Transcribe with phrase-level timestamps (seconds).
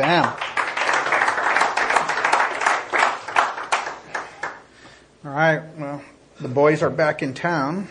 [0.00, 0.24] Sam.
[5.22, 6.00] All right, well,
[6.40, 7.86] the boys are back in town.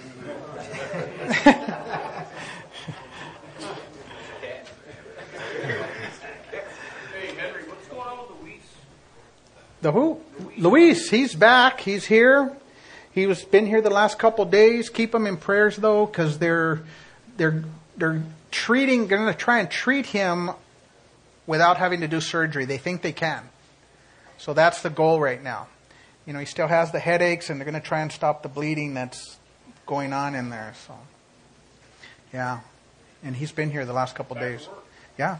[1.29, 1.51] Hey,
[7.37, 8.63] Henry, what's going on with Luis?
[9.83, 10.19] The who?
[10.57, 11.79] Luis, he's back.
[11.79, 12.51] He's here.
[13.11, 14.89] He was been here the last couple of days.
[14.89, 16.79] Keep him in prayers though, because they're
[17.37, 17.63] they're
[17.97, 19.05] they're treating.
[19.05, 20.49] Going to try and treat him
[21.49, 22.65] without having to do surgery.
[22.65, 23.49] They think they can.
[24.37, 25.67] So that's the goal right now.
[26.25, 28.49] You know, he still has the headaches, and they're going to try and stop the
[28.49, 29.37] bleeding that's
[29.87, 30.73] going on in there.
[30.85, 30.93] So,
[32.31, 32.59] yeah,
[33.23, 34.69] and he's been here the last couple days.
[35.17, 35.37] Yeah,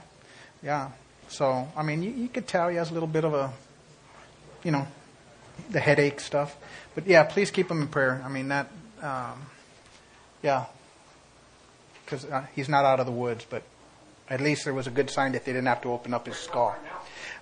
[0.63, 0.89] yeah.
[1.27, 3.53] So, I mean, you, you could tell he has a little bit of a
[4.63, 4.87] you know,
[5.70, 6.55] the headache stuff.
[6.95, 8.21] But yeah, please keep him in prayer.
[8.23, 8.70] I mean, that,
[9.01, 9.45] um,
[10.41, 10.65] yeah,
[12.05, 13.63] because uh, he's not out of the woods, but
[14.29, 16.37] at least there was a good sign that they didn't have to open up his
[16.37, 16.75] skull.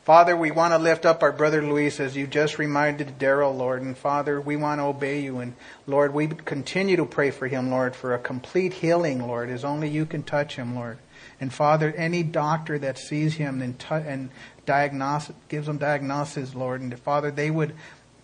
[0.08, 3.81] Father, we want to lift up our brother Luis as you just reminded Daryl, Lord.
[3.81, 5.39] And Father, we want to obey you.
[5.39, 5.53] And
[5.86, 9.89] Lord, we continue to pray for him, Lord, for a complete healing, Lord, as only
[9.89, 10.97] you can touch him, Lord.
[11.42, 14.30] And Father, any doctor that sees him and, t- and
[14.66, 16.80] gives him diagnosis, Lord.
[16.80, 17.75] And Father, they would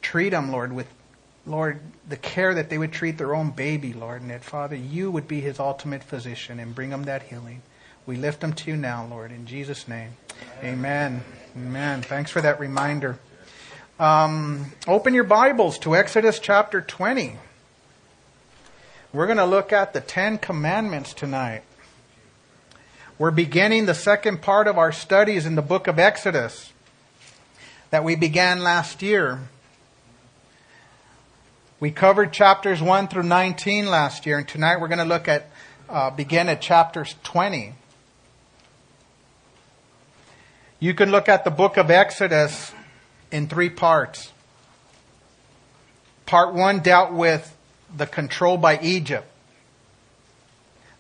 [0.02, 0.88] treat him, Lord, with,
[1.46, 4.22] Lord, the care that they would treat their own baby, Lord.
[4.22, 7.62] And that, Father, you would be his ultimate physician and bring him that healing.
[8.06, 10.18] We lift them to you now, Lord, in Jesus' name.
[10.62, 11.24] Amen.
[11.56, 12.02] Amen.
[12.02, 13.18] Thanks for that reminder.
[13.98, 17.38] Um, open your Bibles to Exodus chapter 20.
[19.14, 21.64] We're going to look at the Ten Commandments tonight.
[23.18, 26.74] We're beginning the second part of our studies in the book of Exodus
[27.90, 29.40] that we began last year.
[31.80, 35.50] We covered chapters 1 through 19 last year, and tonight we're going to look at,
[35.88, 37.76] uh, begin at chapters 20.
[40.84, 42.74] You can look at the book of Exodus
[43.32, 44.34] in three parts.
[46.26, 47.56] Part 1 dealt with
[47.96, 49.26] the control by Egypt.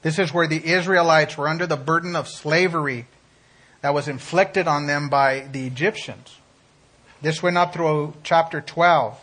[0.01, 3.07] This is where the Israelites were under the burden of slavery
[3.81, 6.37] that was inflicted on them by the Egyptians.
[7.21, 9.19] This went up through chapter 12.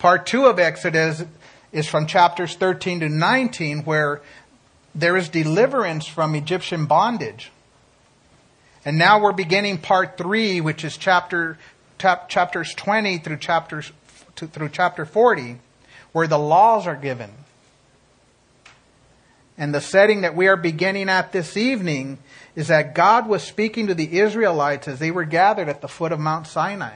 [0.00, 1.24] Part 2 of Exodus
[1.70, 4.20] is from chapters 13 to 19, where
[4.96, 7.52] there is deliverance from Egyptian bondage.
[8.84, 11.58] And now we're beginning part 3, which is chapter,
[11.98, 13.92] chapters 20 through, chapters,
[14.36, 15.58] through chapter 40,
[16.12, 17.30] where the laws are given.
[19.56, 22.18] And the setting that we are beginning at this evening
[22.54, 26.12] is that God was speaking to the Israelites as they were gathered at the foot
[26.12, 26.94] of Mount Sinai.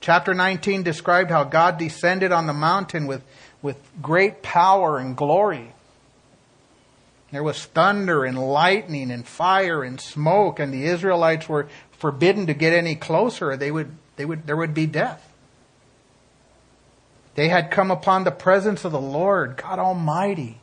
[0.00, 3.22] Chapter 19 described how God descended on the mountain with,
[3.60, 5.74] with great power and glory.
[7.30, 12.54] There was thunder and lightning and fire and smoke, and the Israelites were forbidden to
[12.54, 13.56] get any closer.
[13.56, 15.24] They would, they would, there would be death.
[17.34, 20.60] They had come upon the presence of the Lord, God Almighty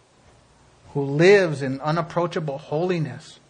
[0.96, 3.42] who lives in unapproachable holiness.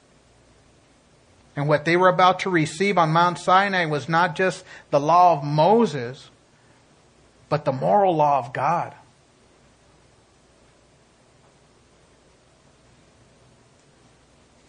[1.56, 5.38] And what they were about to receive on Mount Sinai was not just the law
[5.38, 6.32] of Moses,
[7.48, 8.96] but the moral law of God.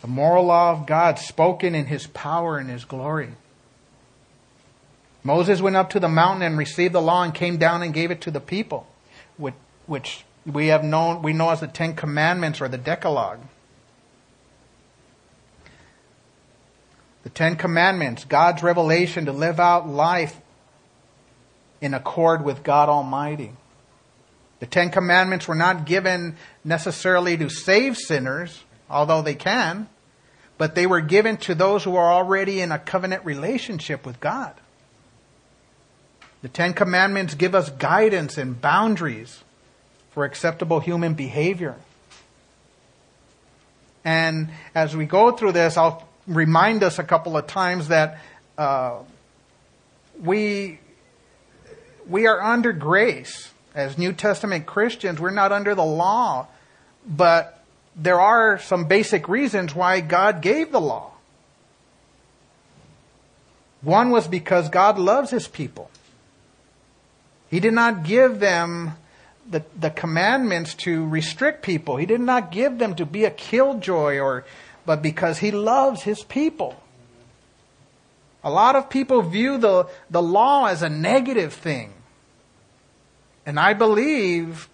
[0.07, 3.31] The moral law of God spoken in his power and his glory.
[5.25, 8.13] Moses went up to the mountain and received the law and came down and gave
[8.13, 8.87] it to the people,
[9.37, 13.41] which, we have known we know as the Ten Commandments or the Decalogue.
[17.25, 20.41] The Ten Commandments, God's revelation to live out life
[21.81, 23.51] in accord with God Almighty.
[24.61, 29.89] The Ten Commandments were not given necessarily to save sinners, although they can,
[30.59, 34.55] but they were given to those who are already in a covenant relationship with God.
[36.43, 39.43] The Ten Commandments give us guidance and boundaries
[40.11, 41.77] for acceptable human behavior.
[44.05, 48.21] And as we go through this, I'll remind us a couple of times that
[48.57, 48.99] uh,
[50.23, 50.79] we
[52.09, 55.21] we are under grace as New Testament Christians.
[55.21, 56.47] We're not under the law,
[57.07, 57.56] but
[57.97, 61.13] there are some basic reasons why God gave the law.
[63.81, 65.91] One was because God loves His people.
[67.49, 68.93] He did not give them
[69.49, 71.97] the, the commandments to restrict people.
[71.97, 74.45] He did not give them to be a killjoy or
[74.87, 76.81] but because he loves his people.
[78.45, 81.93] A lot of people view the, the law as a negative thing.
[83.45, 84.69] And I believe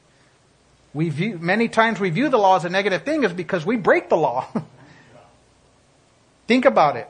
[0.95, 3.77] we view, many times we view the law as a negative thing is because we
[3.77, 4.47] break the law.
[6.47, 7.09] Think about it.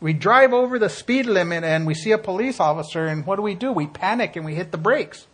[0.00, 3.42] We drive over the speed limit and we see a police officer, and what do
[3.42, 3.72] we do?
[3.72, 5.26] We panic and we hit the brakes.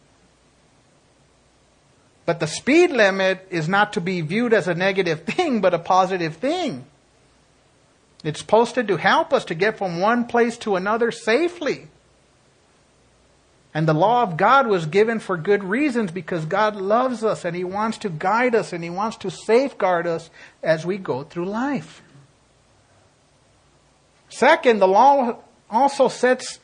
[2.24, 5.78] But the speed limit is not to be viewed as a negative thing, but a
[5.78, 6.86] positive thing.
[8.24, 11.88] It's posted to help us to get from one place to another safely.
[13.74, 17.56] And the law of God was given for good reasons because God loves us and
[17.56, 20.28] He wants to guide us and He wants to safeguard us
[20.62, 22.02] as we go through life.
[24.28, 25.38] Second, the law
[25.70, 26.58] also sets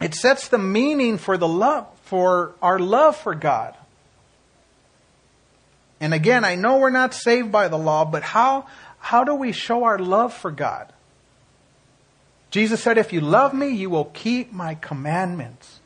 [0.00, 3.76] it sets the meaning for the love for our love for God.
[6.00, 8.66] And again, I know we're not saved by the law, but how
[8.98, 10.92] how do we show our love for God?
[12.50, 15.80] Jesus said, If you love me, you will keep my commandments.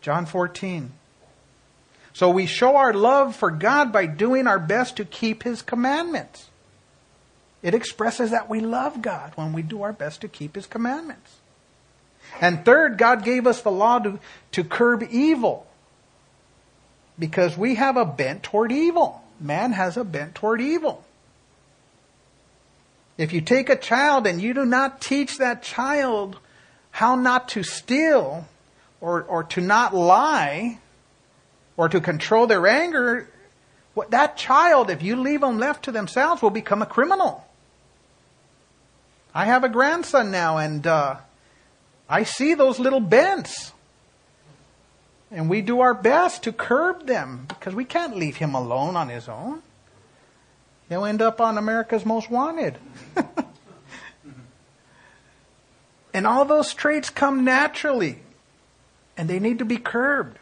[0.00, 0.92] John 14.
[2.12, 6.50] So we show our love for God by doing our best to keep his commandments.
[7.62, 11.36] It expresses that we love God when we do our best to keep His commandments.
[12.40, 14.18] And third, God gave us the law to,
[14.52, 15.66] to curb evil.
[17.18, 19.22] Because we have a bent toward evil.
[19.38, 21.04] Man has a bent toward evil.
[23.18, 26.38] If you take a child and you do not teach that child
[26.92, 28.46] how not to steal
[29.00, 30.78] or, or to not lie
[31.76, 33.28] or to control their anger,
[33.94, 37.46] what, that child, if you leave them left to themselves, will become a criminal.
[39.34, 41.16] I have a grandson now, and uh,
[42.08, 43.72] I see those little bents.
[45.30, 49.08] And we do our best to curb them because we can't leave him alone on
[49.08, 49.62] his own.
[50.88, 52.76] He'll end up on America's Most Wanted.
[56.12, 58.18] and all those traits come naturally,
[59.20, 60.38] and they need to be curbed.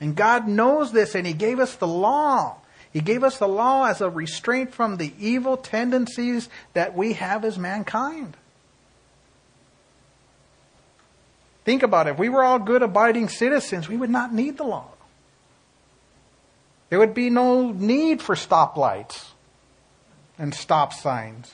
[0.00, 2.56] And God knows this, and He gave us the law
[2.96, 7.44] he gave us the law as a restraint from the evil tendencies that we have
[7.44, 8.38] as mankind.
[11.66, 12.12] Think about it.
[12.12, 14.88] If we were all good, abiding citizens, we would not need the law.
[16.88, 19.26] There would be no need for stoplights
[20.38, 21.52] and stop signs.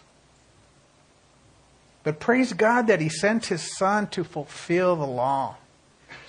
[2.04, 5.56] But praise God that He sent His Son to fulfill the law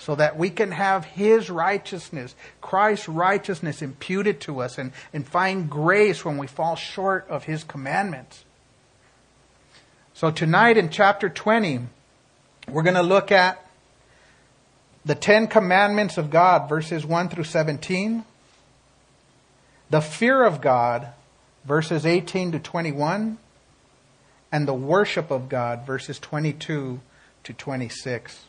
[0.04, 5.70] so that we can have His righteousness, Christ's righteousness imputed to us and, and find
[5.70, 8.44] grace when we fall short of His commandments.
[10.12, 11.80] So tonight in chapter 20,
[12.68, 13.66] we're going to look at
[15.06, 18.24] the Ten Commandments of God, verses 1 through 17,
[19.88, 21.08] the fear of God,
[21.64, 23.38] verses 18 to 21,
[24.52, 27.00] and the worship of God, verses 22
[27.44, 28.44] to 26.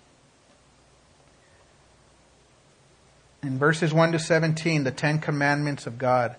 [3.46, 6.36] In verses 1 to 17, the Ten Commandments of God.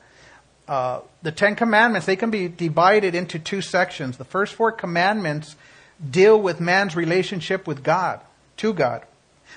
[0.69, 4.17] Uh, the Ten Commandments, they can be divided into two sections.
[4.17, 5.56] The first four commandments
[6.11, 8.20] deal with man's relationship with God,
[8.58, 9.03] to God.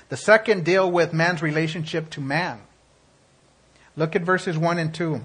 [0.08, 2.60] The second deal with man's relationship to man.
[3.96, 5.20] Look at verses 1 and 2.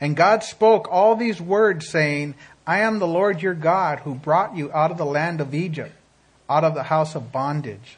[0.00, 2.34] And God spoke all these words, saying,
[2.66, 5.94] I am the Lord your God who brought you out of the land of Egypt,
[6.48, 7.97] out of the house of bondage.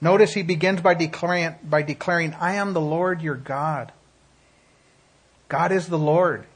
[0.00, 3.92] Notice he begins by declaring, by declaring, I am the Lord your God.
[5.48, 6.46] God is the Lord.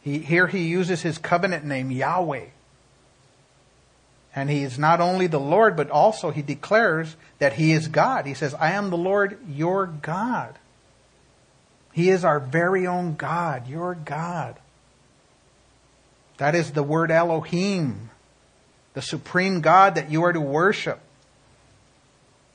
[0.00, 2.46] He, here he uses his covenant name, Yahweh.
[4.34, 8.26] And he is not only the Lord, but also he declares that he is God.
[8.26, 10.58] He says, I am the Lord your God.
[11.92, 14.56] He is our very own God, your God.
[16.36, 18.10] That is the word Elohim,
[18.92, 21.00] the supreme God that you are to worship.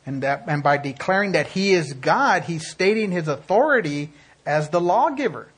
[0.05, 4.12] And, that, and by declaring that he is God, he's stating his authority
[4.46, 5.50] as the lawgiver.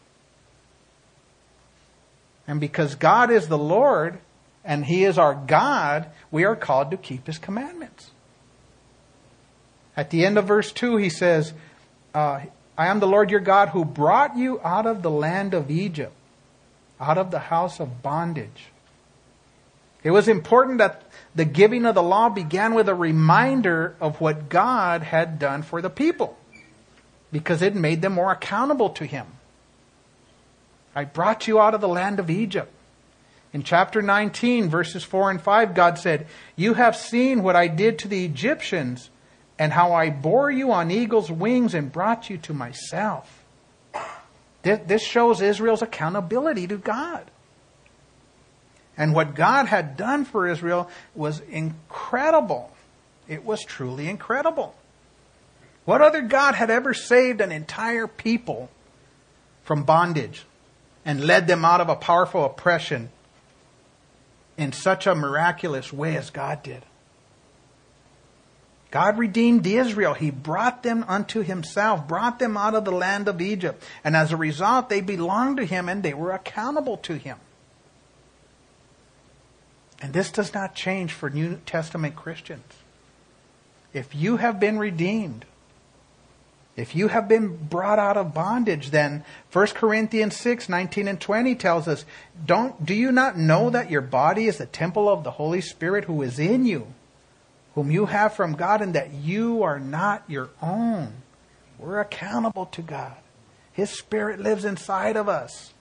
[2.48, 4.20] And because God is the Lord
[4.66, 8.12] and he is our God, we are called to keep his commandments.
[9.96, 11.54] At the end of verse 2, he says,
[12.14, 12.42] uh,
[12.78, 16.14] I am the Lord your God who brought you out of the land of Egypt,
[17.00, 18.72] out of the house of bondage.
[20.04, 21.03] It was important that
[21.36, 25.82] the giving of the law began with a reminder of what God had done for
[25.82, 26.38] the people
[27.32, 29.26] because it made them more accountable to Him.
[30.96, 32.72] I brought you out of the land of Egypt.
[33.52, 38.00] In chapter 19, verses 4 and 5, God said, You have seen what I did
[38.00, 39.10] to the Egyptians
[39.58, 43.44] and how I bore you on eagle's wings and brought you to myself.
[44.64, 47.30] This shows Israel's accountability to God.
[48.98, 52.72] And what God had done for Israel was incredible.
[53.28, 54.76] It was truly incredible.
[55.86, 58.70] What other God had ever saved an entire people
[59.64, 60.46] from bondage
[61.06, 63.10] and led them out of a powerful oppression?
[64.58, 66.84] in such a miraculous way as God did.
[68.92, 70.14] God redeemed Israel.
[70.14, 73.84] He brought them unto himself, brought them out of the land of Egypt.
[74.04, 77.38] And as a result, they belonged to him and they were accountable to him.
[80.04, 82.66] And this does not change for New Testament Christians.
[83.94, 85.46] If you have been redeemed,
[86.76, 91.56] if you have been brought out of bondage, then 1 Corinthians 6, 19 and 20
[91.56, 92.04] tells us,
[92.46, 96.04] Don't, do you not know that your body is the temple of the Holy Spirit
[96.04, 96.88] who is in you,
[97.74, 101.14] whom you have from God, and that you are not your own?
[101.80, 103.16] We're accountable to God.
[103.72, 105.74] His Spirit lives inside of us.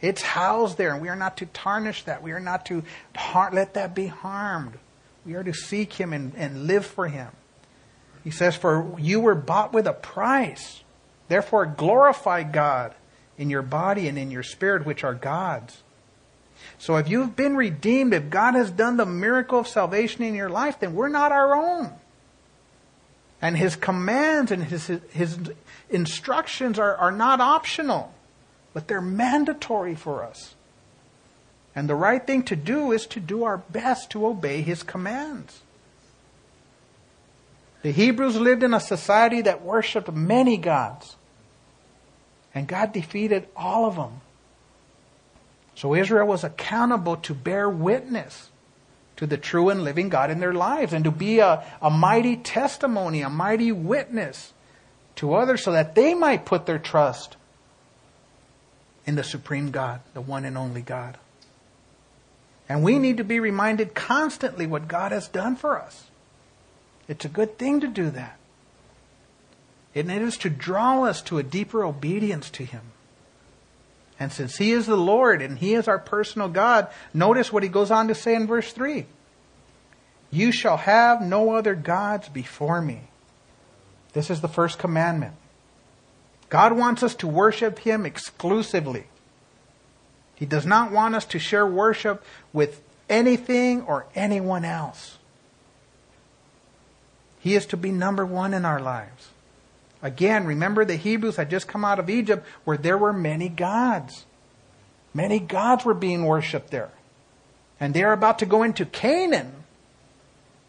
[0.00, 2.22] It's housed there, and we are not to tarnish that.
[2.22, 2.84] We are not to
[3.16, 4.78] har- let that be harmed.
[5.26, 7.28] We are to seek Him and, and live for Him.
[8.22, 10.82] He says, For you were bought with a price.
[11.28, 12.94] Therefore, glorify God
[13.36, 15.82] in your body and in your spirit, which are God's.
[16.78, 20.48] So if you've been redeemed, if God has done the miracle of salvation in your
[20.48, 21.92] life, then we're not our own.
[23.40, 25.38] And his commands and his, his
[25.90, 28.12] instructions are, are not optional,
[28.72, 30.54] but they're mandatory for us.
[31.74, 35.62] And the right thing to do is to do our best to obey his commands.
[37.82, 41.16] The Hebrews lived in a society that worshiped many gods.
[42.54, 44.20] And God defeated all of them.
[45.76, 48.50] So Israel was accountable to bear witness
[49.16, 52.36] to the true and living God in their lives and to be a, a mighty
[52.36, 54.52] testimony, a mighty witness
[55.16, 57.36] to others so that they might put their trust
[59.08, 61.16] in the supreme God, the one and only God.
[62.68, 66.10] And we need to be reminded constantly what God has done for us.
[67.08, 68.38] It's a good thing to do that.
[69.94, 72.82] And it is to draw us to a deeper obedience to Him.
[74.20, 77.70] And since He is the Lord and He is our personal God, notice what He
[77.70, 79.06] goes on to say in verse 3
[80.30, 83.04] You shall have no other gods before me.
[84.12, 85.32] This is the first commandment.
[86.48, 89.04] God wants us to worship Him exclusively.
[90.34, 95.18] He does not want us to share worship with anything or anyone else.
[97.40, 99.28] He is to be number one in our lives.
[100.02, 104.26] Again, remember the Hebrews had just come out of Egypt where there were many gods.
[105.12, 106.90] Many gods were being worshipped there.
[107.80, 109.52] And they're about to go into Canaan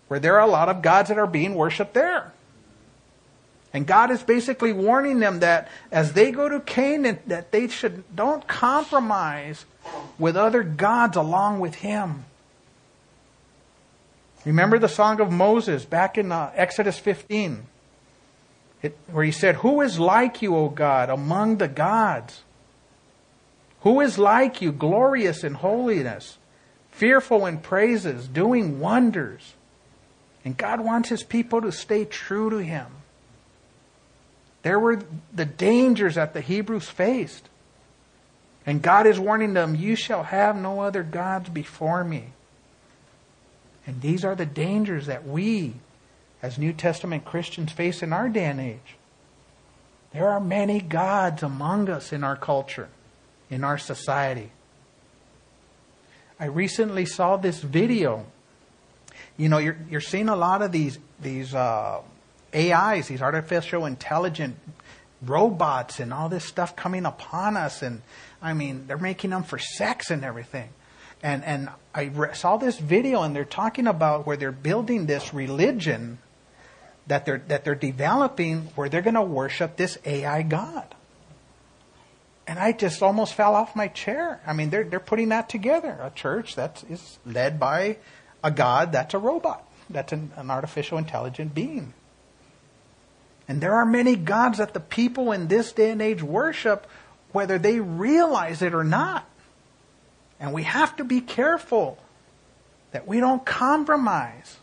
[0.07, 2.33] where there are a lot of gods that are being worshipped there.
[3.73, 8.03] And God is basically warning them that as they go to Canaan, that they should
[8.15, 9.65] don't compromise
[10.17, 12.25] with other gods along with Him.
[14.45, 17.63] Remember the song of Moses back in uh, Exodus 15,
[18.81, 22.41] it, where he said, Who is like you, O God, among the gods?
[23.81, 26.37] Who is like you, glorious in holiness,
[26.91, 29.53] fearful in praises, doing wonders?
[30.43, 32.87] And God wants his people to stay true to him.
[34.61, 35.01] There were
[35.33, 37.47] the dangers that the Hebrews faced.
[38.65, 42.33] And God is warning them, You shall have no other gods before me.
[43.87, 45.73] And these are the dangers that we,
[46.41, 48.95] as New Testament Christians, face in our day and age.
[50.13, 52.89] There are many gods among us in our culture,
[53.49, 54.51] in our society.
[56.39, 58.25] I recently saw this video.
[59.37, 62.01] You know, you're, you're seeing a lot of these, these uh,
[62.53, 64.55] AIs, these artificial intelligent
[65.21, 67.81] robots, and all this stuff coming upon us.
[67.81, 68.01] And
[68.41, 70.69] I mean, they're making them for sex and everything.
[71.21, 75.33] And, and I re- saw this video, and they're talking about where they're building this
[75.33, 76.19] religion
[77.07, 80.95] that they're, that they're developing where they're going to worship this AI God.
[82.47, 84.41] And I just almost fell off my chair.
[84.45, 85.99] I mean, they're, they're putting that together.
[86.01, 87.97] A church that is led by
[88.43, 91.93] a God that's a robot, that's an, an artificial intelligent being.
[93.49, 96.85] And there are many gods that the people in this day and age worship,
[97.31, 99.27] whether they realize it or not.
[100.39, 101.97] And we have to be careful
[102.91, 104.57] that we don't compromise,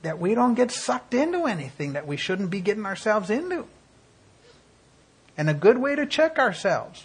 [0.00, 3.66] that we don't get sucked into anything that we shouldn't be getting ourselves into.
[5.36, 7.04] And a good way to check ourselves,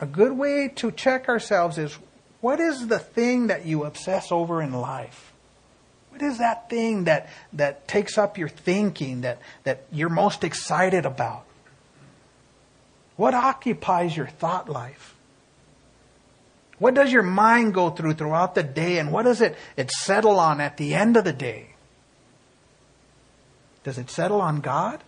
[0.00, 1.98] a good way to check ourselves is
[2.40, 5.27] what is the thing that you obsess over in life?
[6.18, 11.06] What is that thing that, that takes up your thinking, that, that you're most excited
[11.06, 11.44] about?
[13.14, 15.14] What occupies your thought life?
[16.80, 20.40] What does your mind go through throughout the day and what does it, it settle
[20.40, 21.76] on at the end of the day?
[23.84, 25.04] Does it settle on God?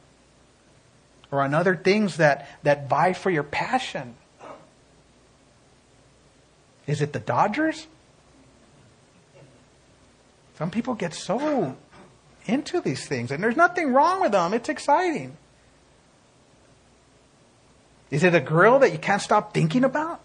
[1.32, 4.14] Or on other things that, that vie for your passion?
[6.86, 7.88] Is it the Dodgers?
[10.60, 11.74] Some people get so
[12.44, 14.52] into these things, and there's nothing wrong with them.
[14.52, 15.38] It's exciting.
[18.10, 20.20] Is it a girl that you can't stop thinking about?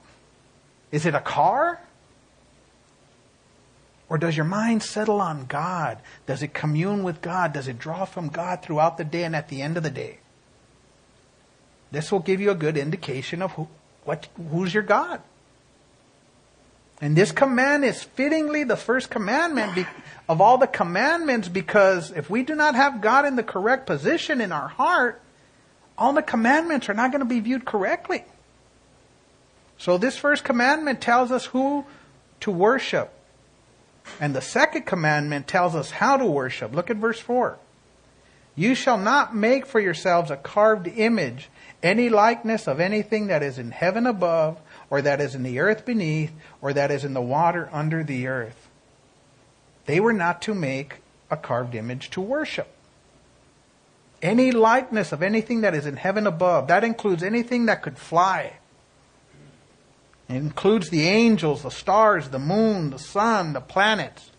[0.92, 1.80] Is it a car?
[4.10, 6.00] Or does your mind settle on God?
[6.26, 7.54] Does it commune with God?
[7.54, 10.20] Does it draw from God throughout the day and at the end of the day?
[11.92, 13.70] This will give you a good indication of who,
[14.04, 15.22] what, who's your God.
[17.02, 19.88] And this command is fittingly the first commandment
[20.30, 24.40] of all the commandments because if we do not have God in the correct position
[24.40, 25.22] in our heart,
[25.98, 28.24] all the commandments are not going to be viewed correctly.
[29.78, 31.86] So this first commandment tells us who
[32.42, 33.12] to worship.
[34.20, 36.74] And the second commandment tells us how to worship.
[36.74, 37.58] Look at verse 4.
[38.56, 41.50] You shall not make for yourselves a carved image,
[41.84, 44.60] any likeness of anything that is in heaven above,
[44.96, 48.28] or that is in the earth beneath, or that is in the water under the
[48.28, 48.70] earth.
[49.88, 52.70] They were not to make a carved image to worship.
[54.22, 58.54] Any likeness of anything that is in heaven above, that includes anything that could fly.
[60.30, 64.32] It includes the angels, the stars, the moon, the sun, the planets.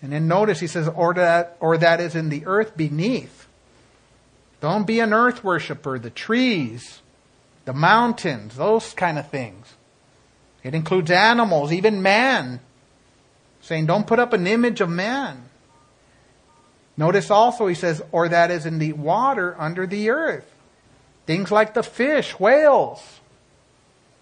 [0.00, 3.48] And then notice he says, or that, or that is in the earth beneath.
[4.60, 5.98] Don't be an earth worshiper.
[5.98, 7.00] The trees,
[7.64, 9.74] the mountains, those kind of things.
[10.62, 12.60] It includes animals, even man.
[13.60, 15.44] Saying, don't put up an image of man.
[16.96, 20.50] Notice also he says, or that is in the water under the earth.
[21.26, 23.20] Things like the fish, whales.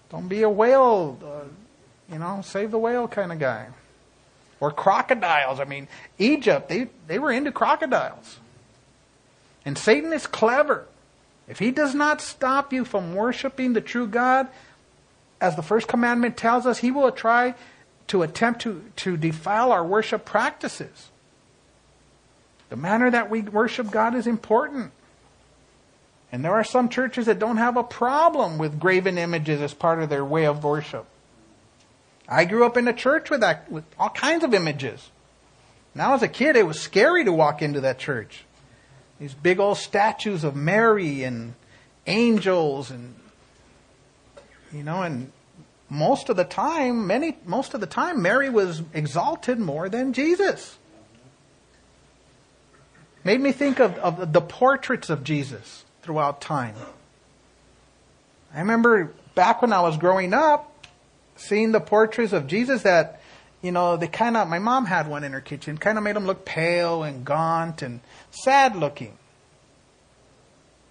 [0.09, 3.67] Don't be a whale, uh, you know, save the whale kind of guy.
[4.59, 5.59] Or crocodiles.
[5.59, 8.39] I mean, Egypt, they, they were into crocodiles.
[9.65, 10.87] And Satan is clever.
[11.47, 14.47] If he does not stop you from worshiping the true God,
[15.41, 17.55] as the first commandment tells us, he will try
[18.07, 21.09] to attempt to, to defile our worship practices.
[22.69, 24.91] The manner that we worship God is important.
[26.31, 30.01] And there are some churches that don't have a problem with graven images as part
[30.01, 31.05] of their way of worship.
[32.27, 35.11] I grew up in a church with that, with all kinds of images.
[35.93, 38.45] Now as a kid, it was scary to walk into that church.
[39.19, 41.53] These big old statues of Mary and
[42.07, 43.15] angels and,
[44.71, 45.31] you know, and
[45.89, 50.77] most of the time, many, most of the time, Mary was exalted more than Jesus.
[53.23, 56.75] Made me think of, of the portraits of Jesus throughout time.
[58.53, 60.87] I remember back when I was growing up,
[61.35, 63.21] seeing the portraits of Jesus that,
[63.63, 66.15] you know, they kind of, my mom had one in her kitchen, kind of made
[66.15, 69.17] him look pale and gaunt and sad looking.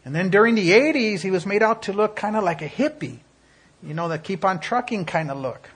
[0.04, 2.68] And then during the 80s, he was made out to look kind of like a
[2.68, 3.18] hippie,
[3.82, 5.68] you know, the keep on trucking kind of look.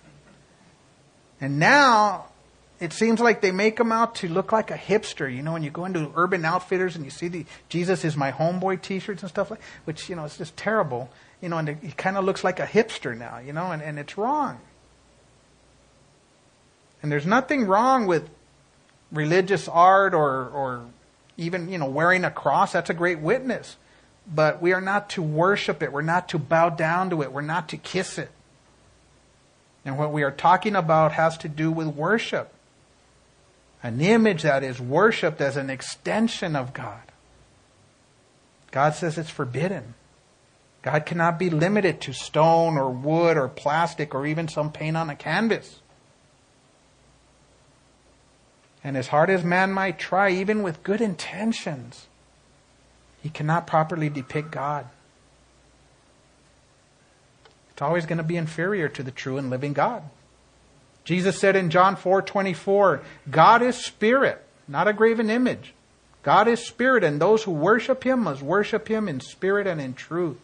[1.39, 2.31] And now,
[2.81, 5.33] it seems like they make him out to look like a hipster.
[5.33, 8.33] You know, when you go into Urban Outfitters and you see the Jesus is my
[8.33, 11.11] homeboy T-shirts and stuff like, which you know, it's just terrible.
[11.43, 13.39] You know, and he kind of looks like a hipster now.
[13.39, 14.61] You know, and, and it's wrong.
[17.03, 18.29] And there's nothing wrong with
[19.13, 20.87] religious art or or
[21.37, 22.73] even you know wearing a cross.
[22.73, 23.77] That's a great witness.
[24.33, 25.93] But we are not to worship it.
[25.93, 27.33] We're not to bow down to it.
[27.33, 28.31] We're not to kiss it.
[29.85, 32.53] And what we are talking about has to do with worship
[33.83, 37.03] an image that is worshiped as an extension of God.
[38.73, 39.95] God says it's forbidden.
[40.83, 45.09] God cannot be limited to stone or wood or plastic or even some paint on
[45.09, 45.81] a canvas.
[48.87, 52.07] And as hard as man might try, even with good intentions,
[53.21, 54.87] he cannot properly depict God.
[57.73, 60.05] It's always going to be inferior to the true and living God.
[61.03, 65.75] Jesus said in John 4:24, God is spirit, not a graven image.
[66.23, 69.95] God is spirit, and those who worship him must worship him in spirit and in
[69.95, 70.39] truth.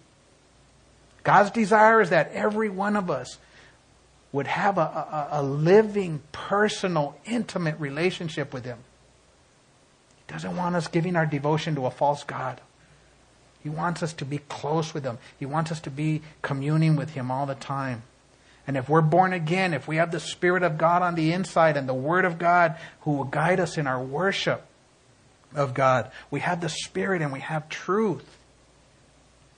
[1.22, 3.38] God's desire is that every one of us
[4.32, 8.78] would have a, a, a living, personal, intimate relationship with him.
[10.16, 12.60] He doesn't want us giving our devotion to a false God.
[13.62, 15.18] He wants us to be close with him.
[15.38, 18.02] He wants us to be communing with him all the time.
[18.66, 21.76] And if we're born again, if we have the Spirit of God on the inside
[21.76, 24.64] and the Word of God who will guide us in our worship
[25.54, 28.38] of God, we have the Spirit and we have truth.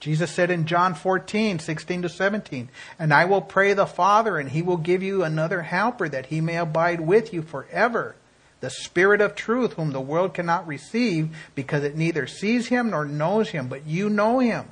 [0.04, 4.50] Jesus said in John 14, 16 to 17, And I will pray the Father, and
[4.50, 8.14] he will give you another helper that he may abide with you forever.
[8.60, 13.06] The Spirit of truth, whom the world cannot receive, because it neither sees him nor
[13.06, 14.66] knows him, but you know him,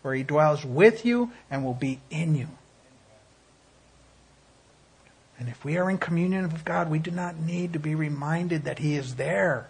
[0.00, 2.48] for he dwells with you and will be in you.
[5.38, 8.64] And if we are in communion with God, we do not need to be reminded
[8.64, 9.68] that He is there.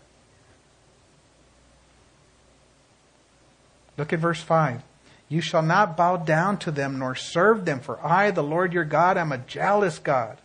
[3.96, 4.80] Look at verse 5.
[5.28, 8.84] You shall not bow down to them nor serve them, for I, the Lord your
[8.84, 10.38] God, am a jealous God.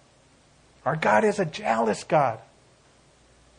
[0.85, 2.39] Our God is a jealous God.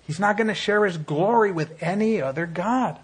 [0.07, 2.99] He's not going to share his glory with any other God.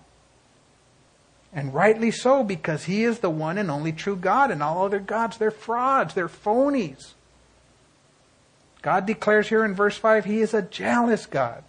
[1.53, 5.01] And rightly so, because he is the one and only true God, and all other
[5.01, 7.15] gods, they're frauds, they're phonies.
[8.83, 11.65] God declares here in verse 5 he is a jealous God.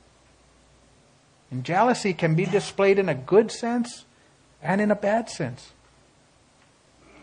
[1.50, 4.06] And jealousy can be displayed in a good sense
[4.62, 5.72] and in a bad sense.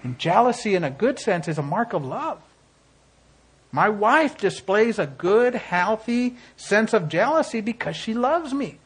[0.02, 2.40] And jealousy, in a good sense, is a mark of love.
[3.70, 8.78] My wife displays a good, healthy sense of jealousy because she loves me.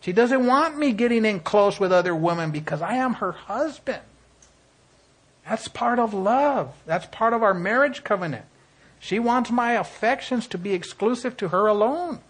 [0.00, 4.02] She doesn't want me getting in close with other women because I am her husband.
[5.48, 6.74] That's part of love.
[6.86, 8.44] That's part of our marriage covenant.
[8.98, 12.20] She wants my affections to be exclusive to her alone.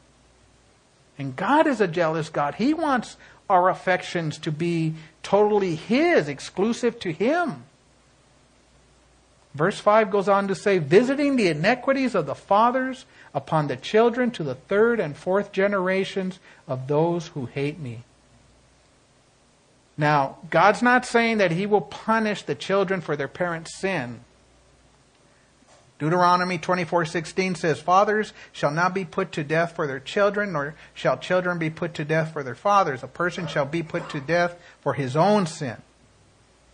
[1.19, 2.57] And God is a jealous God.
[2.57, 3.17] He wants
[3.49, 4.95] our affections to be
[5.27, 7.65] totally His, exclusive to Him.
[9.57, 14.31] Verse 5 goes on to say, visiting the iniquities of the fathers upon the children
[14.31, 18.05] to the third and fourth generations of those who hate me.
[19.99, 24.21] Now, God's not saying that He will punish the children for their parents' sin.
[25.99, 31.17] Deuteronomy 24:16 says, "Fathers shall not be put to death for their children, nor shall
[31.17, 33.03] children be put to death for their fathers.
[33.03, 35.77] A person shall be put to death for his own sin."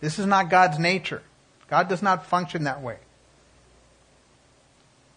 [0.01, 1.21] This is not God's nature.
[1.69, 2.97] God does not function that way.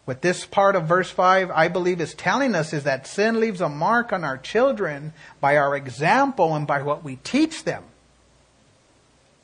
[0.04, 3.60] What this part of verse 5, I believe, is telling us is that sin leaves
[3.60, 7.82] a mark on our children by our example and by what we teach them.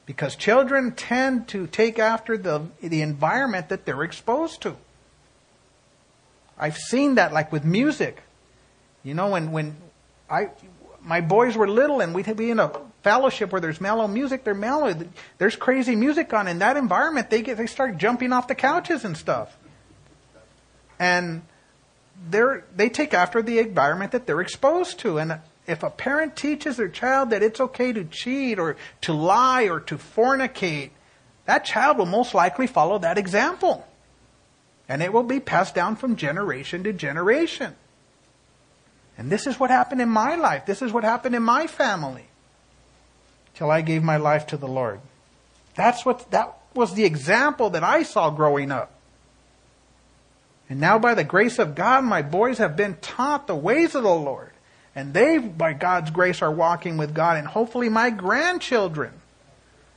[0.04, 4.76] Because children tend to take after the, the environment that they're exposed to.
[6.58, 8.22] I've seen that like with music.
[9.04, 9.76] You know, when, when
[10.28, 10.50] I,
[11.02, 14.54] my boys were little and we'd be in a fellowship where there's mellow music, they're
[14.54, 14.94] mellow.
[15.38, 16.48] There's crazy music on.
[16.48, 19.56] In that environment, they get, they start jumping off the couches and stuff.
[20.98, 21.42] And
[22.30, 25.18] they're, they take after the environment that they're exposed to.
[25.18, 29.64] And if a parent teaches their child that it's okay to cheat or to lie
[29.64, 30.90] or to fornicate,
[31.46, 33.86] that child will most likely follow that example.
[34.88, 37.74] And it will be passed down from generation to generation.
[39.16, 40.66] And this is what happened in my life.
[40.66, 42.26] This is what happened in my family.
[43.54, 45.00] Till I gave my life to the Lord.
[45.74, 48.92] That's what, that was the example that I saw growing up.
[50.68, 54.02] And now by the grace of God, my boys have been taught the ways of
[54.02, 54.51] the Lord.
[54.94, 57.38] And they, by God's grace, are walking with God.
[57.38, 59.12] And hopefully my grandchildren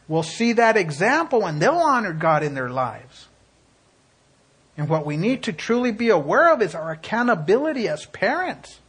[0.08, 3.28] will see that example and they'll honor God in their lives.
[4.78, 8.80] And what we need to truly be aware of is our accountability as parents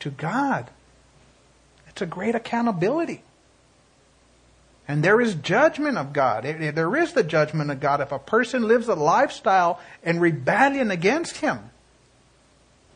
[0.00, 0.70] to God.
[1.88, 3.22] It's a great accountability.
[4.88, 6.44] And there is judgment of God.
[6.44, 11.38] There is the judgment of God if a person lives a lifestyle in rebellion against
[11.38, 11.70] Him.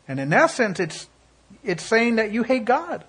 [0.08, 1.08] And in essence, it's,
[1.64, 3.04] it's saying that you hate God.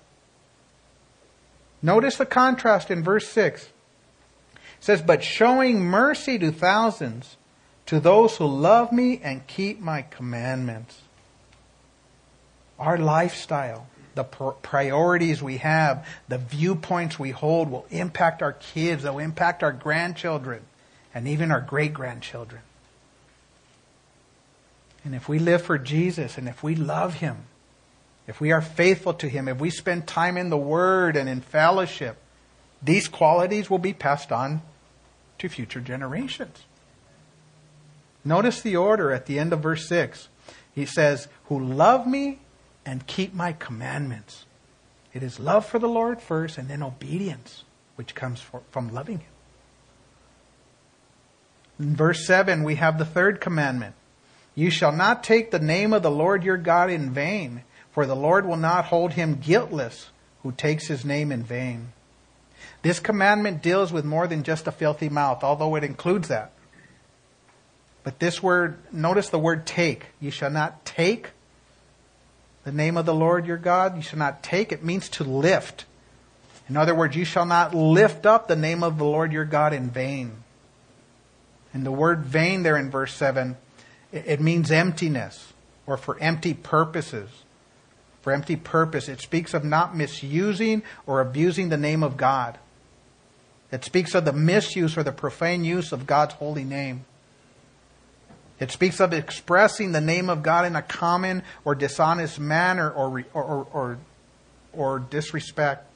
[1.80, 3.64] Notice the contrast in verse 6.
[3.64, 3.70] It
[4.80, 7.36] says, But showing mercy to thousands,
[7.86, 11.00] to those who love me and keep my commandments.
[12.78, 19.18] Our lifestyle, the priorities we have, the viewpoints we hold will impact our kids, they'll
[19.18, 20.62] impact our grandchildren,
[21.14, 22.60] and even our great grandchildren.
[25.08, 27.44] And if we live for Jesus and if we love Him,
[28.26, 31.40] if we are faithful to Him, if we spend time in the Word and in
[31.40, 32.18] fellowship,
[32.82, 34.60] these qualities will be passed on
[35.38, 36.58] to future generations.
[38.22, 40.28] Notice the order at the end of verse 6.
[40.74, 42.40] He says, Who love me
[42.84, 44.44] and keep my commandments.
[45.14, 47.64] It is love for the Lord first and then obedience,
[47.96, 49.30] which comes from loving Him.
[51.78, 53.94] In verse 7, we have the third commandment
[54.58, 58.16] you shall not take the name of the Lord your God in vain, for the
[58.16, 60.08] Lord will not hold him guiltless
[60.42, 61.92] who takes his name in vain.
[62.82, 66.50] This commandment deals with more than just a filthy mouth, although it includes that.
[68.02, 70.06] But this word, notice the word take.
[70.18, 71.30] You shall not take
[72.64, 73.94] the name of the Lord your God.
[73.94, 74.72] You shall not take.
[74.72, 75.84] It means to lift.
[76.68, 79.72] In other words, you shall not lift up the name of the Lord your God
[79.72, 80.32] in vain.
[81.72, 83.56] And the word vain there in verse 7
[84.12, 85.52] it means emptiness
[85.86, 87.30] or for empty purposes.
[88.22, 89.08] For empty purpose.
[89.08, 92.58] It speaks of not misusing or abusing the name of God.
[93.70, 97.04] It speaks of the misuse or the profane use of God's holy name.
[98.58, 103.24] It speaks of expressing the name of God in a common or dishonest manner or,
[103.32, 103.98] or, or,
[104.72, 105.86] or, disrespect.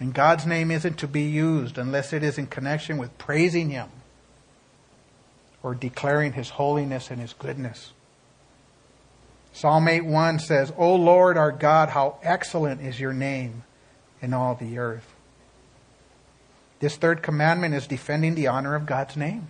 [0.00, 3.90] And God's name isn't to be used unless it is in connection with praising Him
[5.66, 7.92] or declaring His holiness and His goodness.
[9.52, 13.64] Psalm 8.1 says, O Lord our God, how excellent is your name
[14.22, 15.12] in all the earth.
[16.78, 19.48] This third commandment is defending the honor of God's name.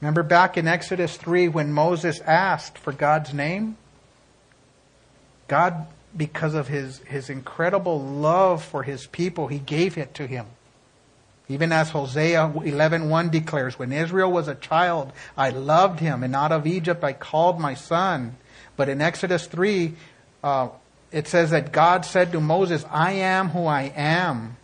[0.00, 3.76] Remember back in Exodus 3 when Moses asked for God's name?
[5.46, 5.86] God,
[6.16, 10.46] because of his, his incredible love for his people, he gave it to him.
[11.48, 16.50] Even as Hosea 11.1 declares, when Israel was a child, I loved him, and out
[16.50, 18.36] of Egypt I called my son.
[18.76, 19.94] But in Exodus 3,
[20.42, 20.68] uh,
[21.12, 24.56] it says that God said to Moses, I am who I am.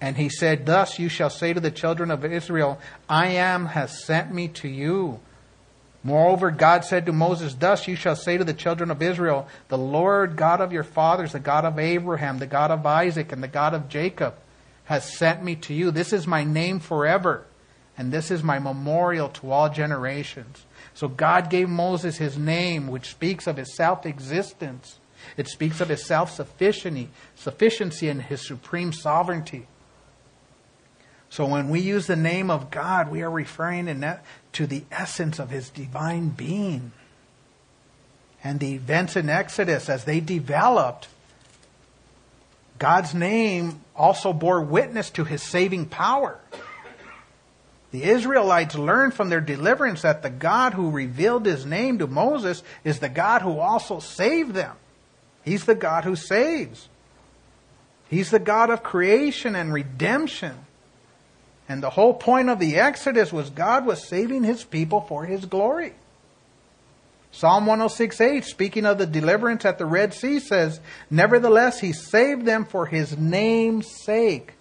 [0.00, 2.78] And he said, Thus you shall say to the children of Israel,
[3.08, 5.20] I am has sent me to you.
[6.02, 9.78] Moreover, God said to Moses, Thus you shall say to the children of Israel, The
[9.78, 13.48] Lord God of your fathers, the God of Abraham, the God of Isaac, and the
[13.48, 14.34] God of Jacob,
[14.84, 15.90] has sent me to you.
[15.90, 17.46] This is my name forever,
[17.96, 20.66] and this is my memorial to all generations.
[20.92, 24.98] So God gave Moses his name, which speaks of his self existence.
[25.36, 29.66] It speaks of his self sufficiency and his supreme sovereignty.
[31.30, 33.86] So when we use the name of God, we are referring
[34.52, 36.92] to the essence of his divine being.
[38.44, 41.08] And the events in Exodus, as they developed,
[42.84, 46.38] God's name also bore witness to his saving power.
[47.92, 52.62] The Israelites learned from their deliverance that the God who revealed his name to Moses
[52.84, 54.76] is the God who also saved them.
[55.46, 56.90] He's the God who saves.
[58.10, 60.54] He's the God of creation and redemption.
[61.66, 65.46] And the whole point of the Exodus was God was saving his people for his
[65.46, 65.94] glory.
[67.34, 70.78] Psalm 106.8, speaking of the deliverance at the Red Sea, says,
[71.10, 74.52] Nevertheless, he saved them for his name's sake,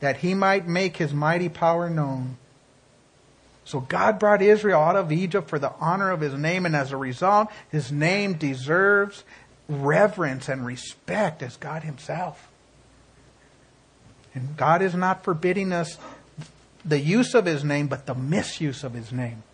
[0.00, 2.38] that he might make his mighty power known.
[3.64, 6.90] So God brought Israel out of Egypt for the honor of his name, and as
[6.90, 9.22] a result, his name deserves
[9.68, 12.48] reverence and respect as God himself.
[14.34, 15.98] And God is not forbidding us
[16.84, 19.44] the use of his name, but the misuse of his name.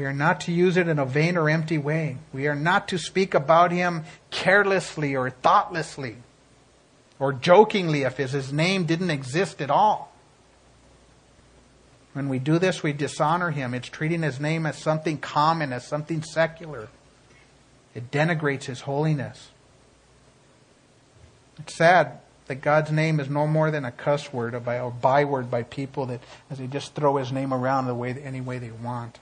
[0.00, 2.16] We are not to use it in a vain or empty way.
[2.32, 6.16] We are not to speak about him carelessly or thoughtlessly
[7.18, 10.10] or jokingly if his name didn't exist at all.
[12.14, 13.74] When we do this, we dishonor him.
[13.74, 16.88] It's treating his name as something common, as something secular.
[17.94, 19.50] It denigrates his holiness.
[21.58, 24.60] It's sad that God's name is no more than a cuss word or,
[24.90, 28.56] byword by people that as they just throw his name around the way any way
[28.56, 29.18] they want.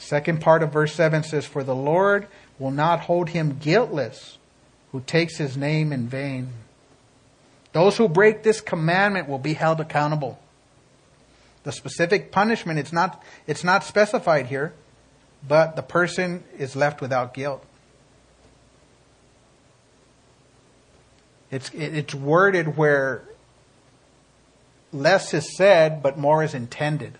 [0.00, 2.26] Second part of verse 7 says, For the Lord
[2.58, 4.38] will not hold him guiltless
[4.92, 6.48] who takes his name in vain.
[7.72, 10.40] Those who break this commandment will be held accountable.
[11.62, 14.72] The specific punishment, it's not, it's not specified here
[15.46, 17.64] but the person is left without guilt.
[21.50, 23.24] It's, it's worded where
[24.92, 27.18] less is said, but more is intended.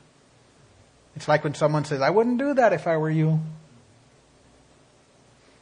[1.21, 3.41] It's like when someone says, I wouldn't do that if I were you.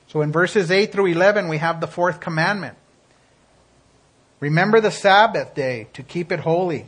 [0.07, 2.79] So in verses 8 through 11, we have the fourth commandment.
[4.39, 6.87] Remember the Sabbath day to keep it holy.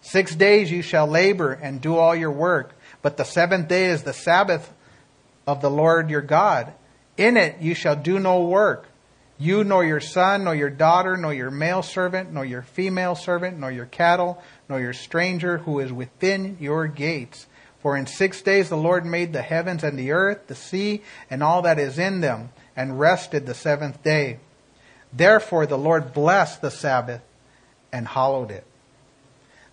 [0.00, 4.02] Six days you shall labor and do all your work, but the seventh day is
[4.02, 4.72] the Sabbath
[5.46, 6.72] of the Lord your God.
[7.18, 8.88] In it you shall do no work,
[9.36, 13.58] you nor your son, nor your daughter, nor your male servant, nor your female servant,
[13.58, 17.46] nor your cattle, nor your stranger who is within your gates.
[17.82, 21.42] For in six days the Lord made the heavens and the earth, the sea, and
[21.42, 24.38] all that is in them, and rested the seventh day.
[25.12, 27.22] Therefore the Lord blessed the Sabbath
[27.92, 28.64] and hallowed it.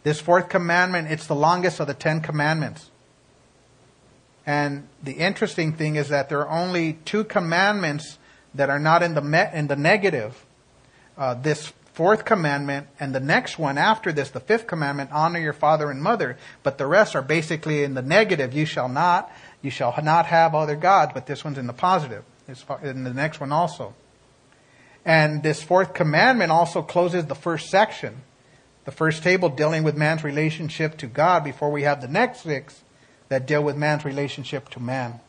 [0.03, 2.89] This fourth commandment, it's the longest of the Ten Commandments.
[4.45, 8.17] And the interesting thing is that there are only two commandments
[8.55, 10.45] that are not in the me- in the negative.
[11.17, 15.51] Uh, this fourth commandment and the next one after this, the fifth commandment, honor your
[15.51, 16.37] father and mother.
[16.61, 18.53] But the rest are basically in the negative.
[18.53, 19.31] You shall not.
[19.63, 21.13] You shall not have other gods.
[21.15, 22.23] But this one's in the positive.
[22.47, 23.95] It's in the next one also.
[25.05, 28.21] And this fourth commandment also closes the first section,
[28.85, 32.79] the first table dealing with man's relationship to God before we have the next six
[33.29, 35.19] that deal with man's relationship to man.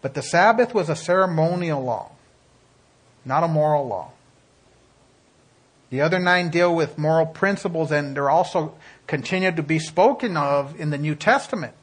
[0.00, 2.12] But the Sabbath was a ceremonial law,
[3.26, 4.12] not a moral law.
[5.90, 8.74] The other nine deal with moral principles and they're also
[9.08, 11.74] continued to be spoken of in the New Testament.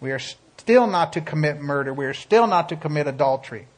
[0.00, 1.92] We are still not to commit murder.
[1.92, 3.68] We are still not to commit adultery.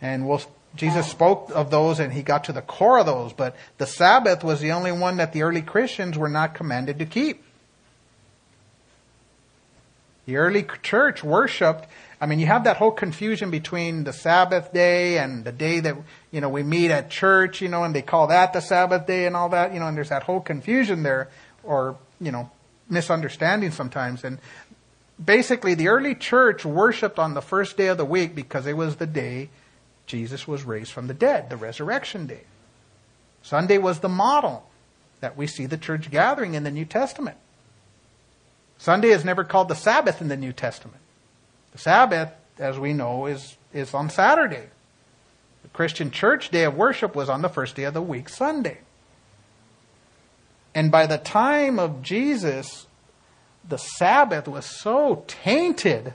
[0.00, 0.42] And we'll,
[0.74, 4.42] Jesus spoke of those and he got to the core of those, but the Sabbath
[4.42, 7.44] was the only one that the early Christians were not commanded to keep.
[10.26, 11.88] The early church worshiped
[12.20, 15.96] I mean, you have that whole confusion between the Sabbath day and the day that,
[16.32, 19.26] you know, we meet at church, you know, and they call that the Sabbath day
[19.26, 21.28] and all that, you know, and there's that whole confusion there
[21.62, 22.50] or, you know,
[22.88, 24.24] misunderstanding sometimes.
[24.24, 24.38] And
[25.24, 28.96] basically, the early church worshiped on the first day of the week because it was
[28.96, 29.50] the day
[30.06, 32.42] Jesus was raised from the dead, the resurrection day.
[33.42, 34.68] Sunday was the model
[35.20, 37.36] that we see the church gathering in the New Testament.
[38.78, 41.00] Sunday is never called the Sabbath in the New Testament.
[41.78, 44.64] The Sabbath, as we know, is, is on Saturday.
[45.62, 48.78] The Christian church day of worship was on the first day of the week, Sunday.
[50.74, 52.88] And by the time of Jesus,
[53.66, 56.14] the Sabbath was so tainted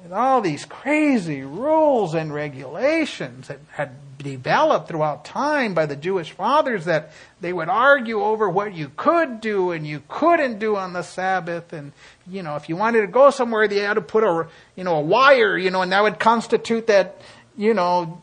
[0.00, 6.32] with all these crazy rules and regulations that had developed throughout time by the Jewish
[6.32, 10.92] fathers that they would argue over what you could do and you couldn't do on
[10.92, 11.72] the Sabbath.
[11.72, 11.92] And,
[12.26, 14.96] you know, if you wanted to go somewhere, they had to put a, you know,
[14.96, 17.20] a wire, you know, and that would constitute that,
[17.56, 18.20] you know,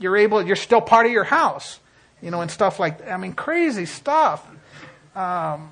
[0.00, 1.78] you're able, you're still part of your house,
[2.20, 3.12] you know, and stuff like that.
[3.12, 4.44] I mean, crazy stuff.
[5.14, 5.70] Um,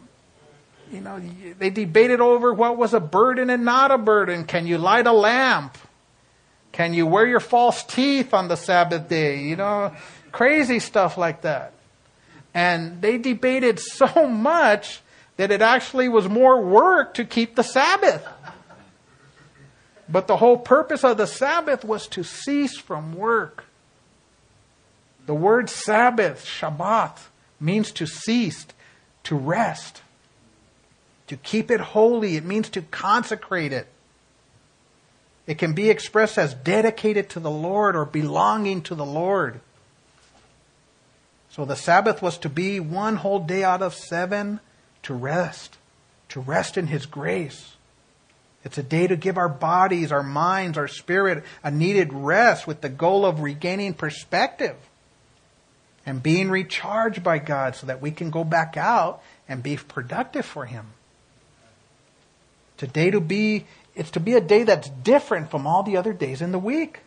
[0.92, 1.20] you know,
[1.58, 4.44] they debated over what was a burden and not a burden.
[4.44, 5.76] Can you light a lamp?
[6.72, 9.40] Can you wear your false teeth on the Sabbath day?
[9.40, 9.92] You know,
[10.32, 11.72] crazy stuff like that.
[12.54, 15.00] And they debated so much
[15.36, 18.26] that it actually was more work to keep the Sabbath.
[20.08, 23.64] But the whole purpose of the Sabbath was to cease from work.
[25.26, 27.16] The word Sabbath, Shabbat,
[27.60, 28.66] means to cease,
[29.24, 30.02] to rest.
[31.28, 33.86] To keep it holy, it means to consecrate it.
[35.50, 39.58] It can be expressed as dedicated to the Lord or belonging to the Lord.
[41.48, 44.60] So the Sabbath was to be one whole day out of seven
[45.02, 45.76] to rest,
[46.28, 47.74] to rest in His grace.
[48.64, 52.80] It's a day to give our bodies, our minds, our spirit a needed rest with
[52.80, 54.76] the goal of regaining perspective
[56.06, 60.46] and being recharged by God so that we can go back out and be productive
[60.46, 60.92] for Him.
[62.76, 66.40] Today to be, it's to be a day that's different from all the other days
[66.40, 67.00] in the week.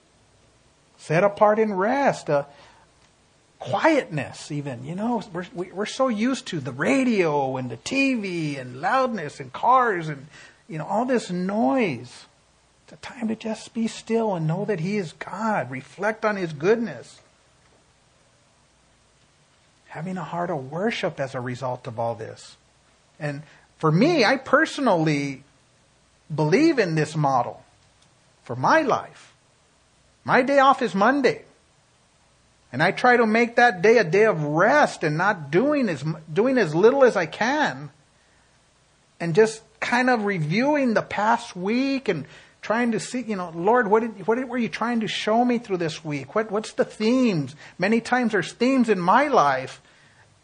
[0.98, 2.46] Set apart in rest, uh,
[3.60, 8.82] quietness even, you know, we're, we're so used to the radio and the TV and
[8.82, 10.28] loudness and cars and,
[10.68, 12.26] you know, all this noise.
[12.84, 15.72] It's a time to just be still and know that He is God.
[15.72, 17.22] Reflect on His goodness.
[19.88, 22.58] Having a heart of worship as a result of all this.
[23.20, 23.44] And
[23.78, 25.44] for me, I personally
[26.34, 27.64] believe in this model
[28.44, 29.34] for my life.
[30.24, 31.44] My day off is Monday.
[32.72, 36.04] And I try to make that day a day of rest and not doing as,
[36.32, 37.92] doing as little as I can.
[39.20, 42.26] And just kind of reviewing the past week and
[42.64, 45.60] trying to see, you know, Lord, what, did, what were you trying to show me
[45.60, 46.34] through this week?
[46.34, 47.56] What, what's the themes?
[47.78, 49.82] Many times there's themes in my life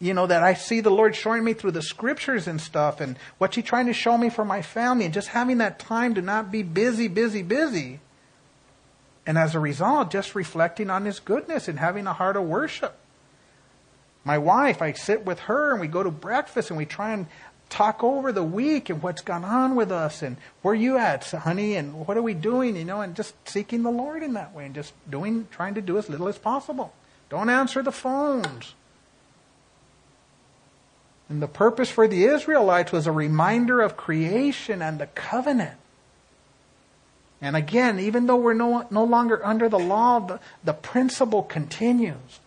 [0.00, 3.16] you know, that I see the Lord showing me through the scriptures and stuff and
[3.36, 6.22] what's He trying to show me for my family and just having that time to
[6.22, 8.00] not be busy, busy, busy.
[9.26, 12.96] And as a result, just reflecting on His goodness and having a heart of worship.
[14.24, 17.26] My wife, I sit with her and we go to breakfast and we try and
[17.68, 21.76] talk over the week and what's gone on with us and where you at, honey,
[21.76, 24.66] and what are we doing, you know, and just seeking the Lord in that way
[24.66, 26.92] and just doing, trying to do as little as possible.
[27.28, 28.74] Don't answer the phones.
[31.30, 35.78] And the purpose for the Israelites was a reminder of creation and the covenant.
[37.40, 42.40] And again, even though we're no, no longer under the law, the, the principle continues.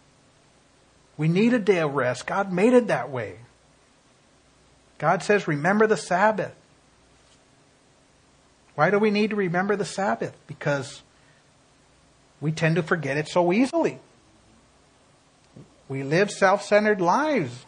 [1.15, 2.27] We need a day of rest.
[2.27, 3.37] God made it that way.
[4.97, 6.53] God says, remember the Sabbath.
[8.75, 10.35] Why do we need to remember the Sabbath?
[10.45, 11.03] Because
[12.41, 13.99] we tend to forget it so easily.
[15.87, 17.65] We live self centered lives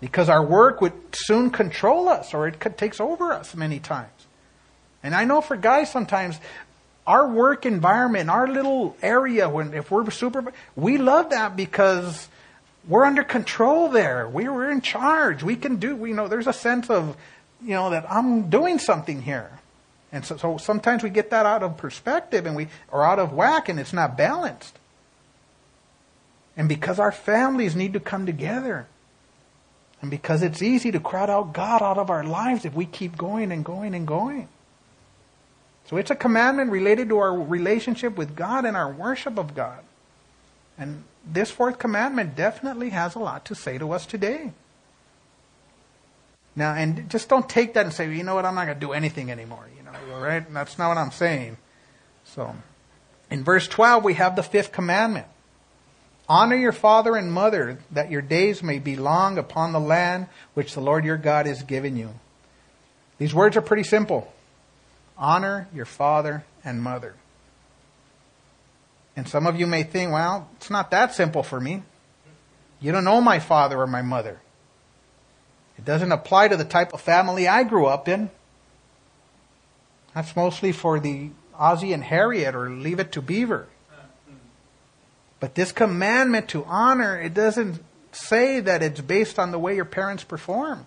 [0.00, 4.10] because our work would soon control us or it takes over us many times.
[5.02, 6.38] And I know for guys sometimes
[7.06, 12.28] our work environment, our little area when if we're super we love that because
[12.88, 14.28] we're under control there.
[14.28, 15.42] We we're in charge.
[15.42, 17.16] We can do we know there's a sense of
[17.62, 19.50] you know that I'm doing something here.
[20.12, 23.32] And so, so sometimes we get that out of perspective and we are out of
[23.32, 24.78] whack and it's not balanced.
[26.56, 28.86] And because our families need to come together.
[30.06, 33.18] And because it's easy to crowd out God out of our lives if we keep
[33.18, 34.46] going and going and going.
[35.86, 39.80] So it's a commandment related to our relationship with God and our worship of God.
[40.78, 44.52] And this fourth commandment definitely has a lot to say to us today.
[46.54, 48.86] Now, and just don't take that and say, you know what, I'm not going to
[48.86, 49.68] do anything anymore.
[49.76, 50.46] You know, right?
[50.54, 51.56] That's not what I'm saying.
[52.26, 52.54] So,
[53.28, 55.26] in verse 12, we have the fifth commandment.
[56.28, 60.74] Honor your father and mother, that your days may be long upon the land which
[60.74, 62.10] the Lord your God has given you.
[63.18, 64.32] These words are pretty simple.
[65.16, 67.14] Honor your father and mother.
[69.16, 71.82] And some of you may think, well, it's not that simple for me.
[72.80, 74.40] You don't know my father or my mother.
[75.78, 78.30] It doesn't apply to the type of family I grew up in.
[80.14, 83.68] That's mostly for the Ozzie and Harriet or leave it to Beaver.
[85.38, 87.82] But this commandment to honor, it doesn't
[88.12, 90.86] say that it's based on the way your parents performed.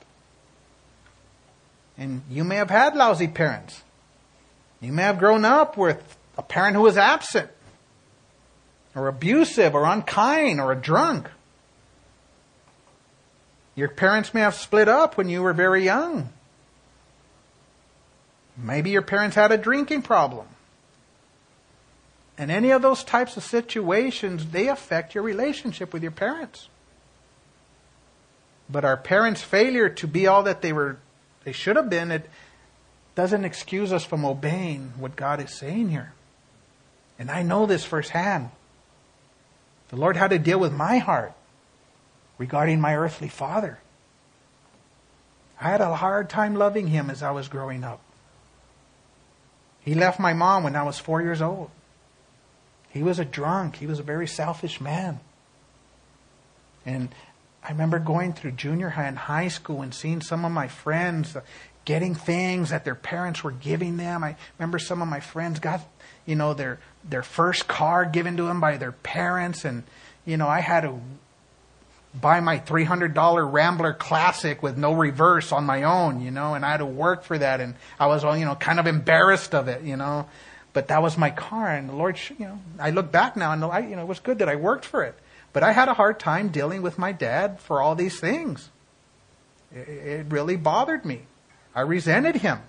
[1.98, 3.84] And you may have had lousy parents.
[4.82, 7.50] You may have grown up with a parent who was absent,
[8.96, 11.30] or abusive, or unkind, or a drunk.
[13.76, 16.30] Your parents may have split up when you were very young.
[18.58, 20.48] Maybe your parents had a drinking problem.
[22.40, 26.70] And any of those types of situations, they affect your relationship with your parents.
[28.70, 31.00] But our parents' failure to be all that they were
[31.44, 32.30] they should have been, it
[33.16, 36.14] doesn't excuse us from obeying what God is saying here.
[37.18, 38.52] And I know this firsthand.
[39.90, 41.34] The Lord had to deal with my heart
[42.38, 43.80] regarding my earthly father.
[45.60, 48.00] I had a hard time loving him as I was growing up.
[49.82, 51.72] He left my mom when I was four years old.
[52.90, 53.78] He was a drunk.
[53.78, 55.20] He was a very selfish man.
[56.86, 57.10] And
[57.64, 61.36] I remember going through junior high and high school and seeing some of my friends
[61.36, 61.42] uh,
[61.86, 64.24] getting things that their parents were giving them.
[64.24, 65.82] I remember some of my friends got,
[66.26, 69.84] you know, their their first car given to them by their parents, and
[70.26, 71.00] you know, I had to
[72.14, 76.54] buy my three hundred dollar Rambler Classic with no reverse on my own, you know,
[76.54, 78.88] and I had to work for that, and I was, all, you know, kind of
[78.88, 80.28] embarrassed of it, you know.
[80.80, 83.62] But that was my car, and the Lord, you know, I look back now and
[83.66, 85.14] I, you know, it was good that I worked for it.
[85.52, 88.70] But I had a hard time dealing with my dad for all these things.
[89.76, 91.24] It, really bothered me.
[91.76, 92.60] I resented him.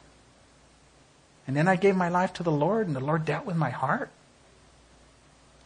[1.46, 3.70] And then I gave my life to the Lord, and the Lord dealt with my
[3.70, 4.10] heart.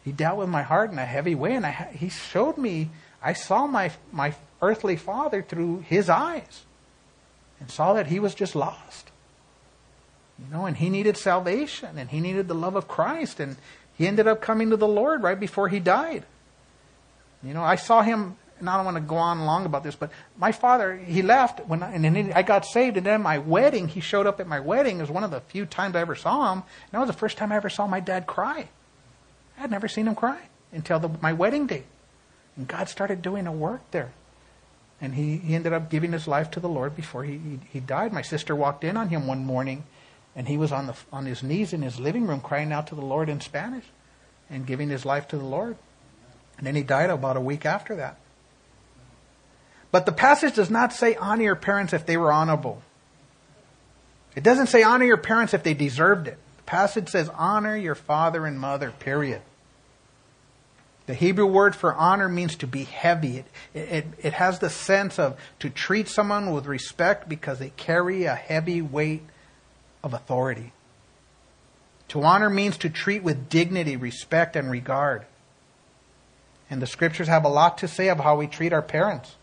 [0.03, 2.91] He dealt with my heart in a heavy way, and I, He showed me.
[3.23, 6.61] I saw my my earthly father through His eyes,
[7.59, 9.09] and saw that he was just lost.
[10.39, 13.55] You know, and he needed salvation and he needed the love of Christ and
[13.97, 16.25] he ended up coming to the Lord right before he died.
[17.43, 19.95] You know, I saw him, and I don't want to go on long about this,
[19.95, 23.37] but my father, he left when I, and then I got saved, and then my
[23.37, 24.97] wedding, he showed up at my wedding.
[24.97, 27.13] It was one of the few times I ever saw him, and that was the
[27.13, 28.67] first time I ever saw my dad cry.
[29.57, 30.39] I had never seen him cry
[30.73, 31.83] until the, my wedding day.
[32.57, 34.11] And God started doing a work there.
[34.99, 37.79] And he, he ended up giving his life to the Lord before he, he, he
[37.79, 38.11] died.
[38.11, 39.83] My sister walked in on him one morning
[40.35, 42.95] and he was on, the, on his knees in his living room crying out to
[42.95, 43.85] the Lord in Spanish
[44.49, 45.77] and giving his life to the Lord.
[46.57, 48.17] And then he died about a week after that.
[49.91, 52.81] But the passage does not say honor your parents if they were honorable.
[54.35, 56.37] It doesn't say honor your parents if they deserved it.
[56.57, 59.41] The passage says honor your father and mother, period.
[61.05, 63.37] The Hebrew word for honor means to be heavy.
[63.37, 68.25] It, it, it has the sense of to treat someone with respect because they carry
[68.25, 69.21] a heavy weight
[70.05, 70.71] of authority.
[72.09, 75.25] To honor means to treat with dignity, respect, and regard.
[76.69, 79.35] And the scriptures have a lot to say of how we treat our parents.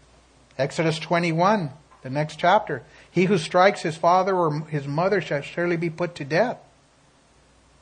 [0.56, 1.70] Exodus 21,
[2.02, 2.84] the next chapter.
[3.10, 6.58] He who strikes his father or his mother shall surely be put to death.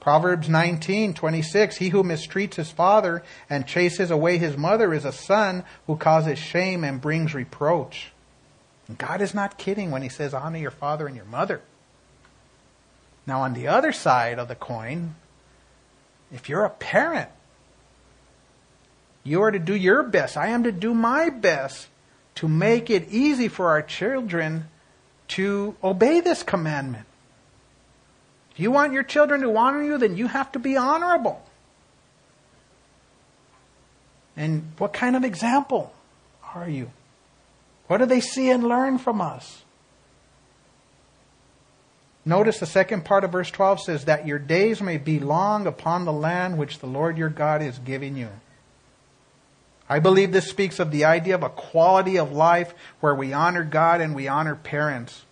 [0.00, 1.76] Proverbs 19, 26.
[1.76, 6.38] He who mistreats his father and chases away his mother is a son who causes
[6.38, 8.12] shame and brings reproach.
[8.88, 11.60] And God is not kidding when he says, honor your father and your mother.
[13.30, 15.14] Now, on the other side of the coin,
[16.32, 17.28] if you're a parent,
[19.22, 20.36] you are to do your best.
[20.36, 21.86] I am to do my best
[22.34, 24.66] to make it easy for our children
[25.28, 27.06] to obey this commandment.
[28.50, 31.40] If you want your children to honor you, then you have to be honorable.
[34.36, 35.92] And what kind of example
[36.52, 36.90] are you?
[37.86, 39.62] What do they see and learn from us?
[42.30, 46.04] Notice the second part of verse 12 says, That your days may be long upon
[46.04, 48.28] the land which the Lord your God is giving you.
[49.88, 53.64] I believe this speaks of the idea of a quality of life where we honor
[53.64, 55.24] God and we honor parents.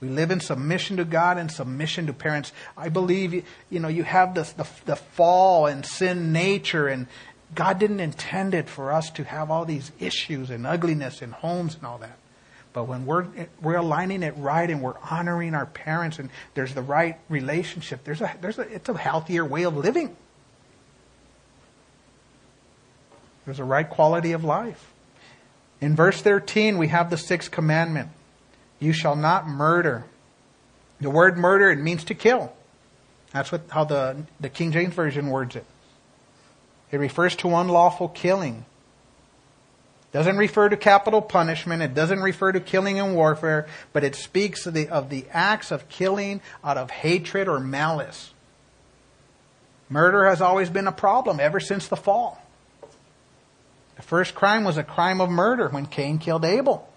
[0.00, 2.54] We live in submission to God and submission to parents.
[2.78, 4.48] I believe, you know, you have the,
[4.86, 7.08] the fall and sin nature, and
[7.54, 11.74] God didn't intend it for us to have all these issues and ugliness in homes
[11.74, 12.16] and all that.
[12.72, 13.26] But when we're,
[13.60, 18.20] we're aligning it right and we're honoring our parents and there's the right relationship, there's
[18.20, 20.16] a, there's a, it's a healthier way of living.
[23.44, 24.92] There's a right quality of life.
[25.80, 28.10] In verse 13, we have the sixth commandment
[28.78, 30.04] You shall not murder.
[31.00, 32.52] The word murder, it means to kill.
[33.32, 35.64] That's what, how the, the King James Version words it.
[36.92, 38.64] It refers to unlawful killing.
[40.12, 41.82] Doesn't refer to capital punishment.
[41.82, 45.70] It doesn't refer to killing in warfare, but it speaks of the, of the acts
[45.70, 48.32] of killing out of hatred or malice.
[49.88, 52.42] Murder has always been a problem ever since the fall.
[53.96, 56.88] The first crime was a crime of murder when Cain killed Abel.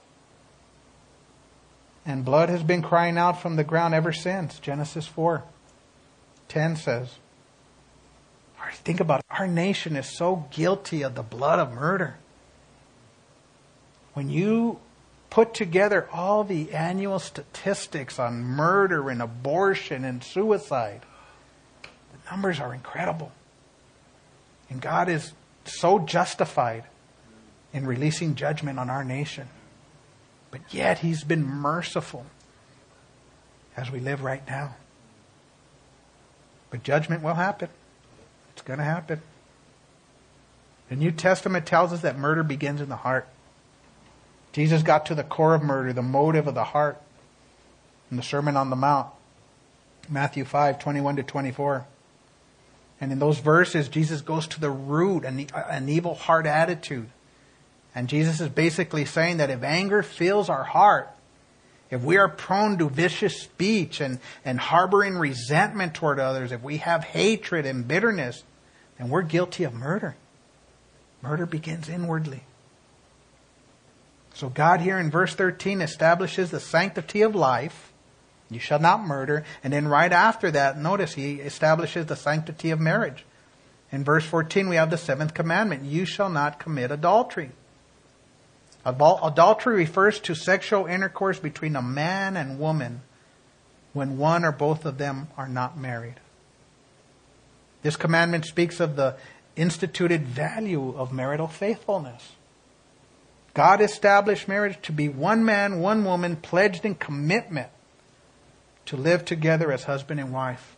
[2.06, 4.58] And blood has been crying out from the ground ever since.
[4.60, 5.44] Genesis 4
[6.50, 7.16] 10 says.
[8.84, 9.26] Think about it.
[9.30, 12.16] Our nation is so guilty of the blood of murder.
[14.14, 14.80] When you
[15.30, 21.02] put together all the annual statistics on murder and abortion and suicide,
[21.82, 23.32] the numbers are incredible.
[24.70, 25.34] And God is
[25.66, 26.84] so justified
[27.74, 29.48] in releasing judgment on our nation.
[30.52, 32.26] But yet, He's been merciful
[33.76, 34.76] as we live right now.
[36.70, 37.70] But judgment will happen.
[38.52, 39.22] It's going to happen.
[40.90, 43.28] The New Testament tells us that murder begins in the heart.
[44.54, 47.02] Jesus got to the core of murder, the motive of the heart,
[48.10, 49.08] in the Sermon on the Mount,
[50.08, 51.86] Matthew 5 21 to 24.
[53.02, 57.10] And in those verses, Jesus goes to the root, an, an evil heart attitude.
[57.96, 61.10] And Jesus is basically saying that if anger fills our heart,
[61.90, 66.78] if we are prone to vicious speech and, and harboring resentment toward others, if we
[66.78, 68.44] have hatred and bitterness,
[68.98, 70.16] then we're guilty of murder.
[71.22, 72.44] Murder begins inwardly.
[74.34, 77.94] So God here in verse 13 establishes the sanctity of life.
[78.50, 79.46] You shall not murder.
[79.64, 83.26] And then right after that, notice he establishes the sanctity of marriage.
[83.92, 85.86] In verse 14, we have the seventh commandment.
[85.86, 87.52] You shall not commit adultery.
[88.86, 93.02] Adultery refers to sexual intercourse between a man and woman
[93.94, 96.20] when one or both of them are not married.
[97.84, 99.16] This commandment speaks of the
[99.56, 102.32] instituted value of marital faithfulness.
[103.54, 107.70] God established marriage to be one man, one woman, pledged in commitment
[108.86, 110.76] to live together as husband and wife.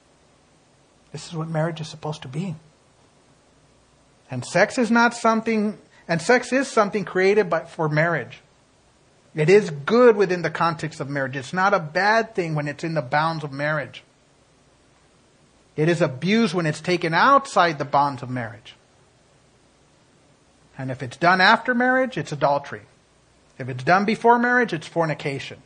[1.12, 2.56] This is what marriage is supposed to be.
[4.30, 8.42] And sex is not something and sex is something created by, for marriage.
[9.34, 11.36] It is good within the context of marriage.
[11.36, 14.04] It's not a bad thing when it's in the bounds of marriage.
[15.76, 18.76] It is abused when it's taken outside the bonds of marriage.
[20.78, 22.82] And if it's done after marriage, it's adultery.
[23.58, 25.62] If it's done before marriage, it's fornication.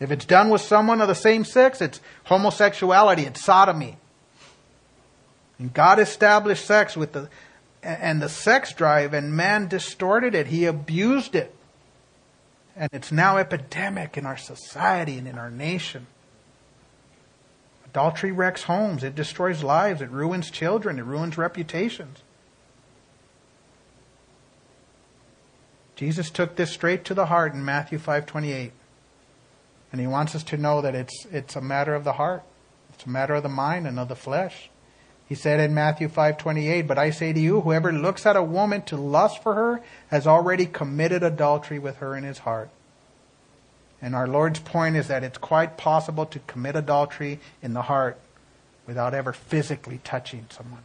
[0.00, 3.96] If it's done with someone of the same sex, it's homosexuality, it's sodomy.
[5.58, 7.28] And God established sex with the,
[7.82, 10.48] and the sex drive, and man distorted it.
[10.48, 11.54] He abused it.
[12.76, 16.06] And it's now epidemic in our society and in our nation.
[17.86, 22.22] Adultery wrecks homes, it destroys lives, it ruins children, it ruins reputations.
[25.98, 28.70] Jesus took this straight to the heart in Matthew 5:28.
[29.90, 32.44] And he wants us to know that it's it's a matter of the heart.
[32.94, 34.70] It's a matter of the mind and of the flesh.
[35.26, 38.82] He said in Matthew 5:28, "But I say to you, whoever looks at a woman
[38.82, 39.80] to lust for her
[40.12, 42.70] has already committed adultery with her in his heart."
[44.00, 48.20] And our Lord's point is that it's quite possible to commit adultery in the heart
[48.86, 50.84] without ever physically touching someone.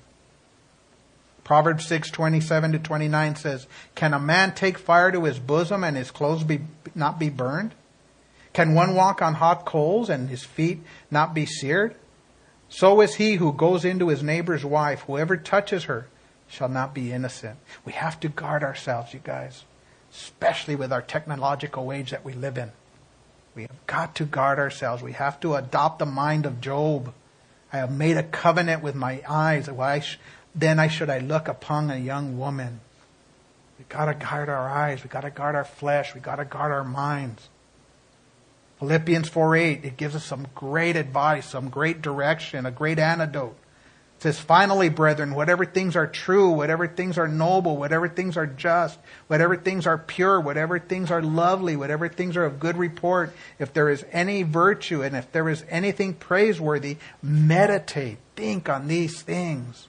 [1.43, 6.11] Proverbs 6:27 to 29 says, "Can a man take fire to his bosom and his
[6.11, 6.61] clothes be,
[6.95, 7.73] not be burned?
[8.53, 11.95] Can one walk on hot coals and his feet not be seared?"
[12.69, 15.01] So is he who goes into his neighbor's wife.
[15.01, 16.07] Whoever touches her
[16.47, 17.57] shall not be innocent.
[17.85, 19.63] We have to guard ourselves, you guys,
[20.13, 22.71] especially with our technological age that we live in.
[23.55, 25.03] We have got to guard ourselves.
[25.03, 27.13] We have to adopt the mind of Job.
[27.71, 29.69] I have made a covenant with my eyes.
[29.69, 30.03] Why
[30.55, 32.79] then I should I look upon a young woman?
[33.79, 35.03] We got to guard our eyes.
[35.03, 36.13] We got to guard our flesh.
[36.13, 37.49] We got to guard our minds.
[38.79, 43.55] Philippians 4 8, it gives us some great advice, some great direction, a great antidote.
[44.17, 48.45] It says, finally, brethren, whatever things are true, whatever things are noble, whatever things are
[48.45, 53.33] just, whatever things are pure, whatever things are lovely, whatever things are of good report,
[53.57, 59.21] if there is any virtue and if there is anything praiseworthy, meditate, think on these
[59.21, 59.87] things.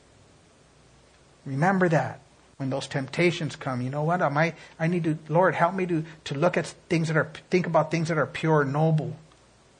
[1.47, 2.21] Remember that
[2.57, 3.83] when those temptations come.
[3.83, 4.23] You know what?
[4.23, 7.67] I I need to, Lord, help me to, to look at things that are, think
[7.67, 9.17] about things that are pure, noble,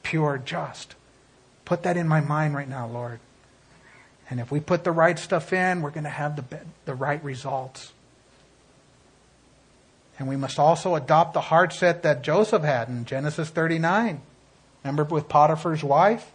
[0.03, 0.95] pure, just.
[1.63, 3.19] Put that in my mind right now, Lord.
[4.29, 7.23] And if we put the right stuff in, we're going to have the, the right
[7.23, 7.93] results.
[10.17, 14.21] And we must also adopt the heart set that Joseph had in Genesis 39.
[14.83, 16.31] Remember with Potiphar's wife?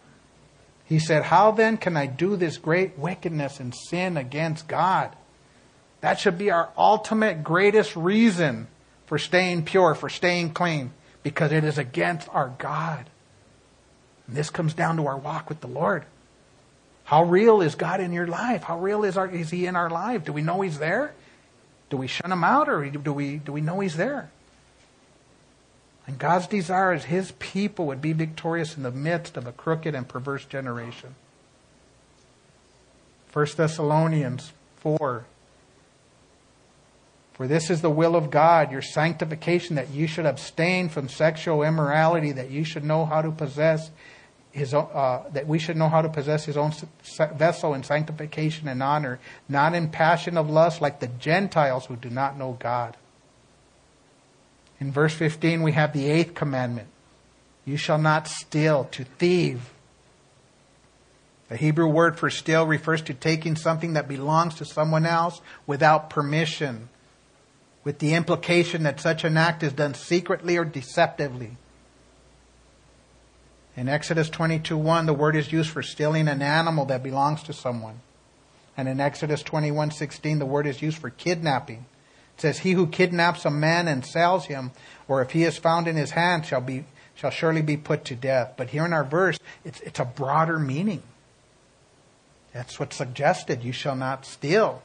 [0.85, 5.15] He said, How then can I do this great wickedness and sin against God?
[6.01, 8.67] That should be our ultimate greatest reason
[9.05, 10.91] for staying pure, for staying clean,
[11.23, 13.09] because it is against our God.
[14.27, 16.05] And this comes down to our walk with the Lord.
[17.03, 18.63] How real is God in your life?
[18.63, 20.23] How real is, our, is He in our life?
[20.23, 21.13] Do we know He's there?
[21.89, 24.31] Do we shun Him out or do we, do we know He's there?
[26.07, 29.93] And God's desire is His people would be victorious in the midst of a crooked
[29.93, 31.15] and perverse generation.
[33.33, 35.25] 1 Thessalonians 4.
[37.41, 41.63] For this is the will of God, your sanctification, that you should abstain from sexual
[41.63, 43.89] immorality, that you should know how to possess
[44.51, 46.71] his uh, that we should know how to possess his own
[47.33, 49.19] vessel in sanctification and honor,
[49.49, 52.95] not in passion of lust like the Gentiles who do not know God.
[54.79, 56.89] In verse 15, we have the eighth commandment
[57.65, 59.71] You shall not steal, to thieve.
[61.49, 66.11] The Hebrew word for steal refers to taking something that belongs to someone else without
[66.11, 66.89] permission,
[67.83, 71.57] with the implication that such an act is done secretly or deceptively.
[73.75, 77.53] In Exodus 22 1, the word is used for stealing an animal that belongs to
[77.53, 78.01] someone.
[78.77, 81.85] And in Exodus 21 16, the word is used for kidnapping.
[82.37, 84.71] It says, He who kidnaps a man and sells him,
[85.07, 88.15] or if he is found in his hand, shall, be, shall surely be put to
[88.15, 88.53] death.
[88.57, 91.03] But here in our verse, it's, it's a broader meaning.
[92.53, 93.63] That's what's suggested.
[93.63, 94.83] You shall not steal.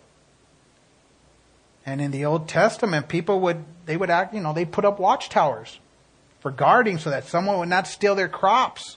[1.86, 4.98] And in the Old Testament, people would, they would act, you know, they put up
[4.98, 5.78] watchtowers
[6.40, 8.96] for guarding so that someone would not steal their crops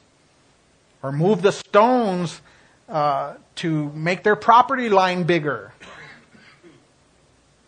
[1.04, 2.42] or move the stones
[2.90, 5.72] uh, to make their property line bigger.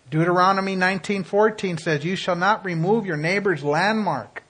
[0.10, 4.44] Deuteronomy 19:14 says, "You shall not remove your neighbor's landmark."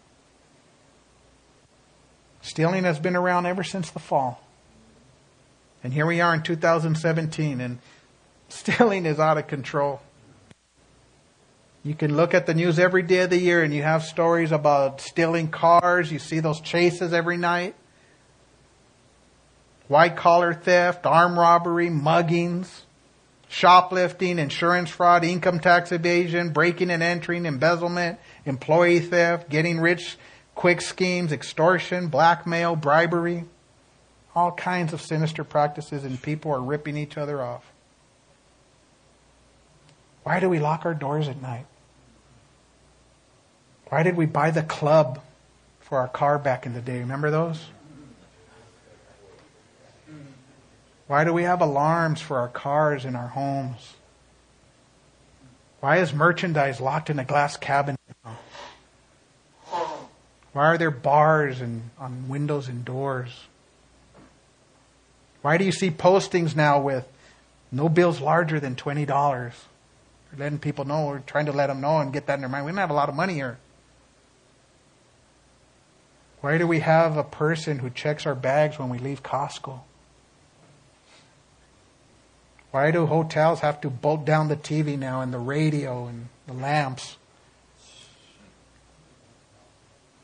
[2.42, 4.42] Stealing has been around ever since the fall.
[5.84, 7.80] And here we are in 2017 and
[8.50, 10.02] stealing is out of control.
[11.84, 14.52] You can look at the news every day of the year and you have stories
[14.52, 16.12] about stealing cars.
[16.12, 17.76] You see those chases every night.
[19.88, 22.68] White collar theft, armed robbery, muggings,
[23.50, 30.18] shoplifting, insurance fraud, income tax evasion, breaking and entering, embezzlement, employee theft, getting rich
[30.54, 33.44] quick schemes, extortion, blackmail, bribery.
[34.36, 37.64] All kinds of sinister practices and people are ripping each other off.
[40.24, 41.66] Why do we lock our doors at night?
[43.92, 45.20] Why did we buy the club
[45.82, 47.00] for our car back in the day?
[47.00, 47.62] Remember those?
[51.08, 53.96] Why do we have alarms for our cars in our homes?
[55.82, 58.00] Why is merchandise locked in a glass cabinet?
[60.54, 63.42] Why are there bars and on windows and doors?
[65.42, 67.06] Why do you see postings now with
[67.74, 69.66] no bills larger than twenty dollars?
[70.38, 71.08] Letting people know.
[71.08, 72.66] We're trying to let them know and get that in their mind.
[72.66, 73.58] We don't have a lot of money here.
[76.42, 79.82] Why do we have a person who checks our bags when we leave Costco?
[82.72, 86.54] Why do hotels have to bolt down the TV now and the radio and the
[86.54, 87.18] lamps?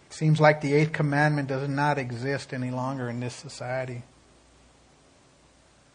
[0.10, 4.04] It seems like the eighth commandment does not exist any longer in this society.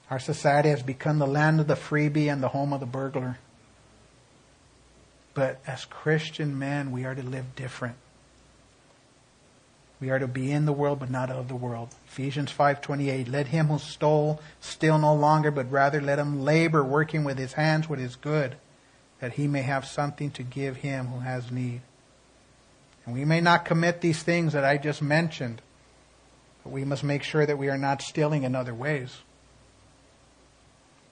[0.09, 3.39] Our society has become the land of the freebie and the home of the burglar.
[5.33, 7.97] But as Christian men, we are to live different.
[10.03, 11.91] We are to be in the world, but not of the world.
[12.09, 17.23] Ephesians 5.28, Let him who stole steal no longer, but rather let him labor, working
[17.23, 18.57] with his hands what is good,
[19.21, 21.83] that he may have something to give him who has need.
[23.07, 25.63] And we may not commit these things that I just mentioned,
[26.65, 29.19] but we must make sure that we are not stealing in other ways.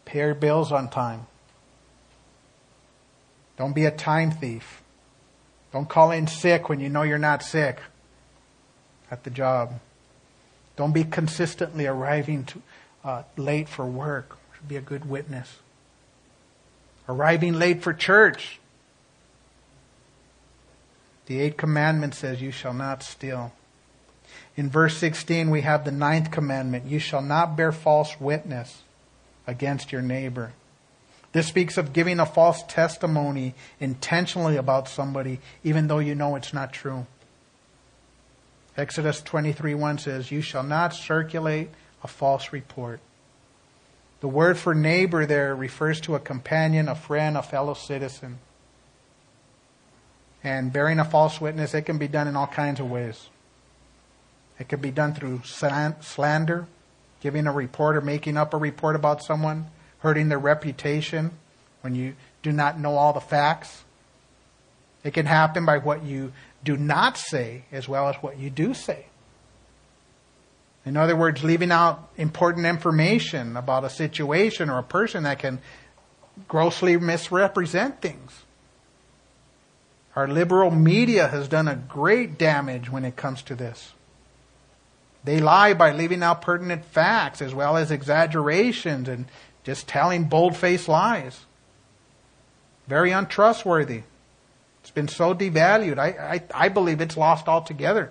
[0.05, 1.29] Pay your bills on time.
[3.57, 4.83] Don't be a time thief.
[5.73, 7.79] Don't call in sick when you know you're not sick
[9.11, 9.81] at the job.
[10.77, 12.63] Don't be consistently arriving to,
[13.05, 15.59] uh, late for work, to be a good witness.
[17.09, 18.61] Arriving late for church.
[21.27, 23.53] The eighth commandment says, You shall not steal.
[24.57, 28.83] In verse 16, we have the ninth commandment You shall not bear false witness
[29.47, 30.53] against your neighbor.
[31.33, 36.53] This speaks of giving a false testimony intentionally about somebody, even though you know it's
[36.53, 37.07] not true.
[38.77, 41.71] Exodus 23 1 says, You shall not circulate
[42.03, 43.01] a false report.
[44.21, 48.39] The word for neighbor there refers to a companion, a friend, a fellow citizen.
[50.45, 53.29] And bearing a false witness, it can be done in all kinds of ways.
[54.59, 56.67] It can be done through slander,
[57.21, 59.67] giving a report or making up a report about someone,
[60.01, 61.33] hurting their reputation
[61.81, 63.85] when you do not know all the facts.
[65.03, 66.33] It can happen by what you
[66.65, 69.07] do not say as well as what you do say.
[70.85, 75.61] In other words, leaving out important information about a situation or a person that can
[76.49, 78.45] grossly misrepresent things.
[80.17, 83.93] Our liberal media has done a great damage when it comes to this.
[85.23, 89.27] They lie by leaving out pertinent facts as well as exaggerations and
[89.65, 91.41] just telling bold faced lies.
[92.89, 94.03] Very untrustworthy.
[94.91, 96.01] It's been so devalued.
[96.01, 98.11] I, I, I believe it's lost altogether.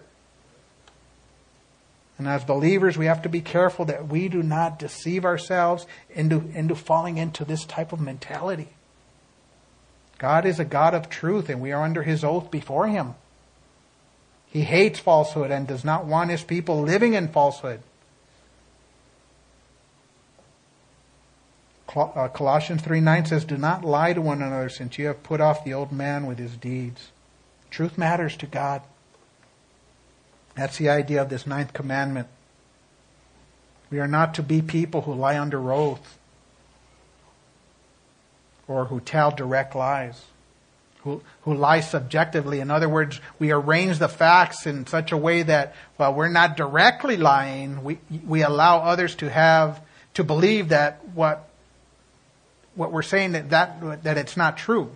[2.17, 6.37] And as believers, we have to be careful that we do not deceive ourselves into,
[6.53, 8.69] into falling into this type of mentality.
[10.19, 13.15] God is a God of truth, and we are under his oath before him.
[14.45, 17.81] He hates falsehood and does not want his people living in falsehood.
[21.95, 25.41] Uh, Colossians 3 9 says, Do not lie to one another, since you have put
[25.41, 27.09] off the old man with his deeds.
[27.71, 28.81] Truth matters to God.
[30.55, 32.27] That's the idea of this ninth commandment.
[33.89, 36.17] We are not to be people who lie under oath
[38.67, 40.25] or who tell direct lies,
[41.03, 42.59] who, who lie subjectively.
[42.59, 46.55] In other words, we arrange the facts in such a way that, while we're not
[46.55, 49.81] directly lying, we, we allow others to have,
[50.13, 51.48] to believe that what,
[52.79, 54.89] what we're saying that, that, that it's not true.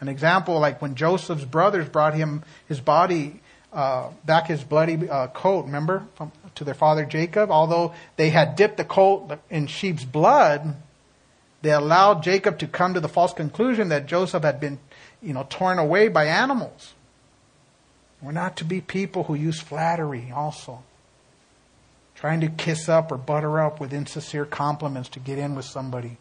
[0.00, 3.40] An example, like when Joseph's brothers brought him his body
[3.70, 7.50] uh, back his bloody uh, coat, remember, from, to their father Jacob.
[7.50, 10.74] Although they had dipped the coat in sheep's blood,
[11.60, 14.78] they allowed Jacob to come to the false conclusion that Joseph had been,
[15.22, 16.94] you know, torn away by animals.
[18.22, 20.82] We're not to be people who use flattery also.
[22.14, 26.16] Trying to kiss up or butter up with insincere compliments to get in with somebody.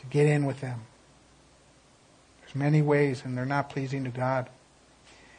[0.00, 0.80] To get in with them.
[2.40, 4.48] There's many ways and they're not pleasing to God.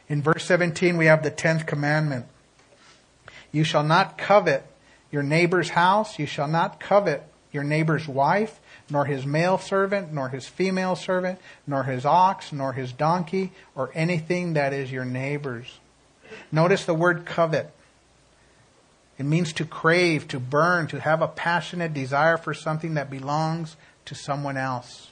[0.08, 2.26] In verse 17, we have the 10th commandment.
[3.50, 4.64] You shall not covet
[5.10, 6.18] your neighbor's house.
[6.18, 11.38] You shall not covet your neighbor's wife, nor his male servant, nor his female servant,
[11.66, 15.78] nor his ox, nor his donkey, or anything that is your neighbor's.
[16.50, 17.70] Notice the word covet.
[19.18, 23.76] It means to crave, to burn, to have a passionate desire for something that belongs
[24.12, 25.08] to someone else.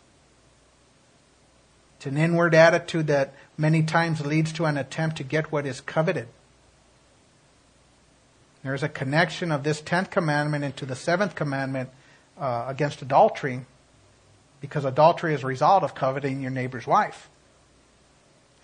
[1.97, 5.81] It's an inward attitude that many times leads to an attempt to get what is
[5.81, 6.29] coveted.
[8.63, 11.89] There's a connection of this 10th commandment into the 7th commandment
[12.39, 13.63] uh, against adultery
[14.61, 17.31] because adultery is a result of coveting your neighbor's wife.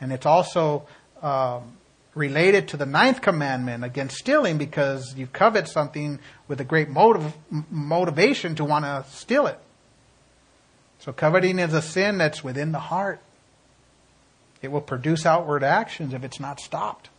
[0.02, 0.86] And it's also
[1.22, 1.78] um,
[2.14, 7.34] related to the ninth commandment against stealing because you covet something with a great motive,
[7.70, 9.58] motivation to want to steal it.
[10.98, 13.20] So coveting is a sin that's within the heart.
[14.62, 17.10] It will produce outward actions if it's not stopped.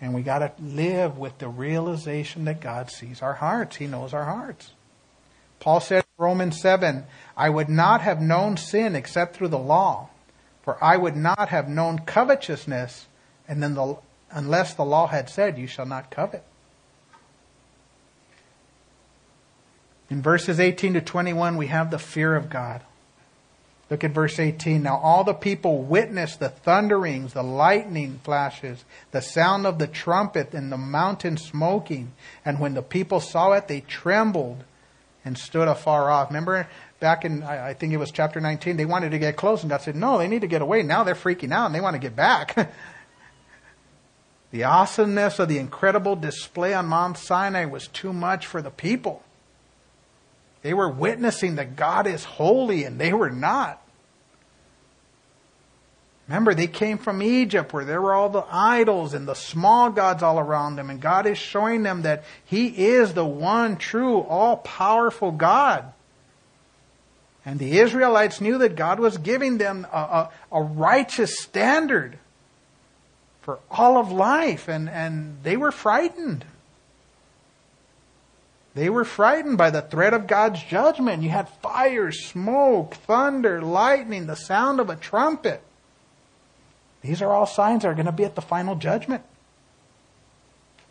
[0.00, 3.76] And we got to live with the realization that God sees our hearts.
[3.76, 4.72] He knows our hearts.
[5.60, 7.04] Paul said in Romans 7,
[7.36, 10.10] I would not have known sin except through the law,
[10.62, 13.06] for I would not have known covetousness
[13.48, 13.96] and then the,
[14.30, 16.44] unless the law had said, You shall not covet.
[20.14, 22.82] In verses 18 to 21, we have the fear of God.
[23.90, 24.80] Look at verse 18.
[24.80, 30.54] Now all the people witnessed the thunderings, the lightning flashes, the sound of the trumpet,
[30.54, 32.12] and the mountain smoking.
[32.44, 34.62] And when the people saw it, they trembled
[35.24, 36.28] and stood afar off.
[36.28, 36.68] Remember
[37.00, 39.82] back in, I think it was chapter 19, they wanted to get close, and God
[39.82, 40.84] said, No, they need to get away.
[40.84, 42.70] Now they're freaking out and they want to get back.
[44.52, 49.23] the awesomeness of the incredible display on Mount Sinai was too much for the people.
[50.64, 53.82] They were witnessing that God is holy and they were not.
[56.26, 60.22] Remember, they came from Egypt where there were all the idols and the small gods
[60.22, 60.88] all around them.
[60.88, 65.92] And God is showing them that He is the one true, all powerful God.
[67.44, 72.18] And the Israelites knew that God was giving them a, a, a, righteous standard
[73.42, 74.66] for all of life.
[74.66, 76.46] And, and they were frightened.
[78.74, 81.22] They were frightened by the threat of God's judgment.
[81.22, 85.62] You had fire, smoke, thunder, lightning, the sound of a trumpet.
[87.02, 89.22] These are all signs that are going to be at the final judgment.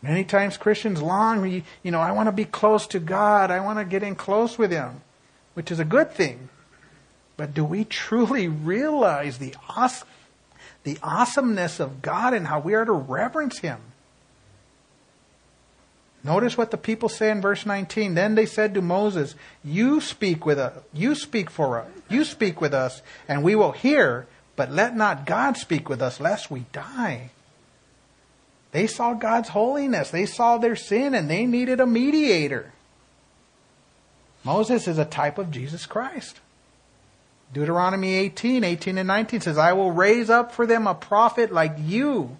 [0.00, 3.50] Many times Christians long, you know, I want to be close to God.
[3.50, 5.02] I want to get in close with Him,
[5.54, 6.48] which is a good thing.
[7.36, 10.08] But do we truly realize the, awesome,
[10.84, 13.80] the awesomeness of God and how we are to reverence Him?
[16.24, 18.14] Notice what the people say in verse 19.
[18.14, 20.82] Then they said to Moses, "You speak with us.
[20.92, 21.88] You speak for us.
[22.08, 24.26] You speak with us, and we will hear.
[24.56, 27.30] But let not God speak with us, lest we die.
[28.72, 32.72] They saw God's holiness, they saw their sin, and they needed a mediator.
[34.42, 36.40] Moses is a type of Jesus Christ.
[37.52, 41.76] Deuteronomy 18, 18 and 19 says, I will raise up for them a prophet like
[41.78, 42.36] you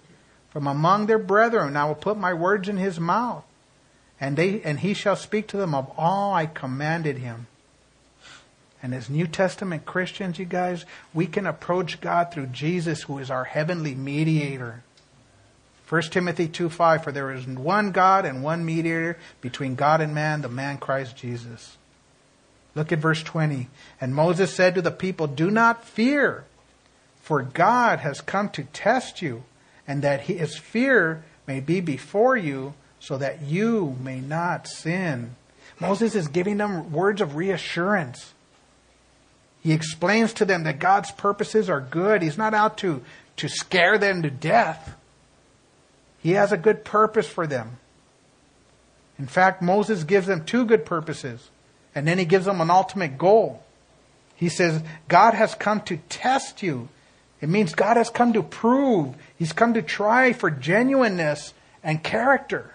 [0.49, 3.43] from among their brethren, I will put my words in his mouth,
[4.19, 7.47] and, they, and he shall speak to them of all I commanded him.
[8.81, 13.31] And as New Testament Christians, you guys, we can approach God through Jesus, who is
[13.31, 14.83] our heavenly mediator.
[15.89, 20.13] 1 Timothy 2 5, for there is one God and one mediator between God and
[20.13, 21.77] man, the man Christ Jesus.
[22.75, 23.69] Look at verse 20.
[24.01, 26.43] And Moses said to the people, Do not fear,
[27.21, 29.43] for God has come to test you,
[29.87, 32.73] and that his fear may be before you,
[33.05, 35.35] so that you may not sin.
[35.79, 38.33] Moses is giving them words of reassurance.
[39.61, 42.23] He explains to them that God's purposes are good.
[42.23, 43.03] He's not out to,
[43.37, 44.95] to scare them to death.
[46.23, 47.77] He has a good purpose for them.
[49.19, 51.51] In fact, Moses gives them two good purposes,
[51.93, 53.63] and then he gives them an ultimate goal.
[54.35, 56.89] He says, God has come to test you.
[57.39, 61.53] It means God has come to prove, He's come to try for genuineness
[61.83, 62.74] and character.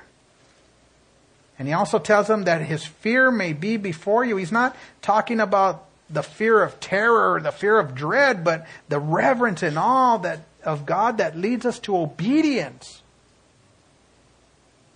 [1.61, 4.39] And he also tells them that his fear may be before you.
[4.39, 9.63] He's not talking about the fear of terror the fear of dread, but the reverence
[9.63, 13.03] and awe that, of God that leads us to obedience.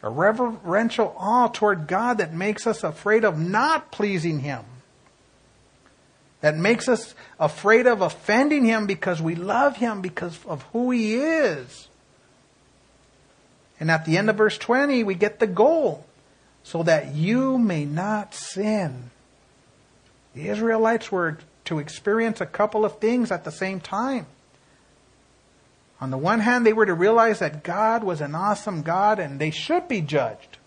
[0.02, 4.64] A reverential awe toward God that makes us afraid of not pleasing Him.
[6.40, 11.16] That makes us afraid of offending Him because we love Him because of who He
[11.16, 11.88] is.
[13.78, 16.06] And at the end of verse 20, we get the goal
[16.64, 19.10] so that you may not sin.
[20.34, 24.26] The Israelites were to experience a couple of things at the same time.
[26.00, 29.38] On the one hand, they were to realize that God was an awesome God and
[29.38, 30.58] they should be judged.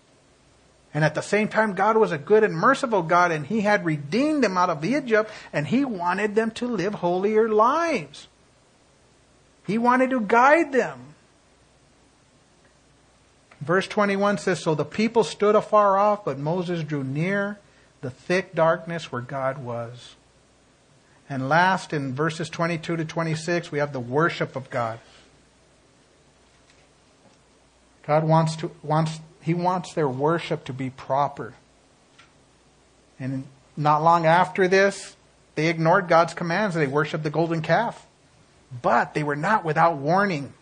[0.93, 3.84] And at the same time, God was a good and merciful God and He had
[3.84, 8.28] redeemed them out of Egypt and He wanted them to live holier lives.
[9.66, 11.07] He wanted to guide them.
[13.62, 17.60] Verse 21 says So the people stood afar off, but Moses drew near
[18.01, 20.16] the thick darkness where God was.
[21.30, 24.99] And last, in verses 22 to 26, we have the worship of God.
[28.05, 31.53] God wants to wants He wants their worship to be proper.
[33.20, 33.45] And
[33.76, 35.16] not long after this,
[35.55, 38.05] they ignored God's commands and they worshiped the golden calf.
[38.82, 40.53] But they were not without warning.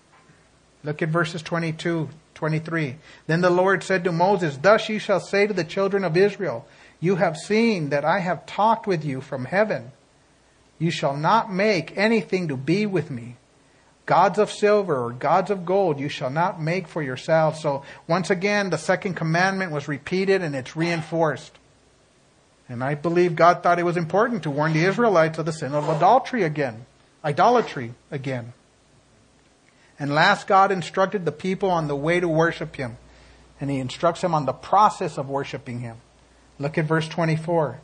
[0.84, 2.98] Look at verses 22, 23.
[3.28, 6.68] Then the Lord said to Moses, Thus you shall say to the children of Israel,
[7.00, 9.92] you have seen that I have talked with you from heaven.
[10.78, 13.38] You shall not make anything to be with me.
[14.06, 17.62] Gods of silver or gods of gold you shall not make for yourselves.
[17.62, 21.58] So once again, the second commandment was repeated and it's reinforced.
[22.70, 25.74] And I believe God thought it was important to warn the Israelites of the sin
[25.74, 26.86] of adultery again,
[27.24, 28.54] idolatry again.
[29.98, 32.98] And last, God instructed the people on the way to worship Him.
[33.60, 35.98] And He instructs them on the process of worshiping Him.
[36.60, 37.80] Look at verse 24.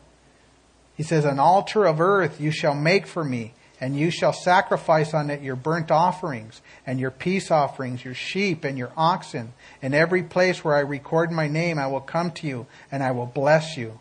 [0.95, 5.13] He says, An altar of earth you shall make for me, and you shall sacrifice
[5.13, 9.53] on it your burnt offerings, and your peace offerings, your sheep, and your oxen.
[9.81, 13.11] In every place where I record my name, I will come to you, and I
[13.11, 13.99] will bless you.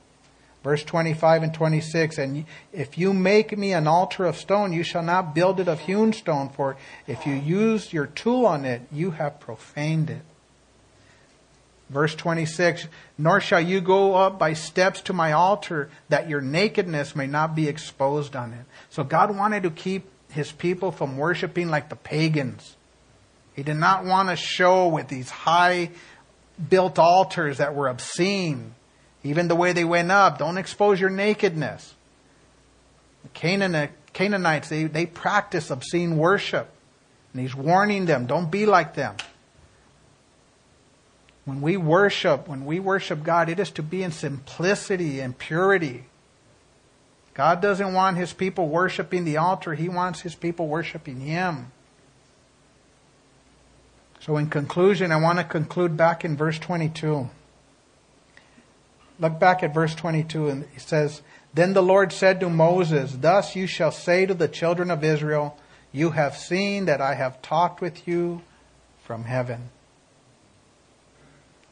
[0.63, 5.03] Verse 25 and 26, And if you make me an altar of stone, you shall
[5.03, 9.13] not build it of hewn stone, for if you use your tool on it, you
[9.13, 10.23] have profaned it.
[11.89, 12.87] Verse 26
[13.19, 17.55] Nor shall you go up by steps to my altar, that your nakedness may not
[17.55, 18.67] be exposed on it.
[18.91, 22.77] So God wanted to keep his people from worshiping like the pagans.
[23.55, 25.91] He did not want to show with these high
[26.69, 28.75] built altars that were obscene.
[29.23, 31.95] Even the way they went up, don't expose your nakedness.
[33.23, 36.71] The Canaanites, they, they practice obscene worship.
[37.33, 39.17] And he's warning them, don't be like them.
[41.45, 46.05] When we worship, when we worship God, it is to be in simplicity and purity.
[47.35, 51.73] God doesn't want his people worshiping the altar, he wants his people worshiping him.
[54.21, 57.31] So, in conclusion, I want to conclude back in verse 22.
[59.21, 61.21] Look back at verse 22, and it says,
[61.53, 65.59] Then the Lord said to Moses, Thus you shall say to the children of Israel,
[65.93, 68.41] You have seen that I have talked with you
[69.05, 69.69] from heaven.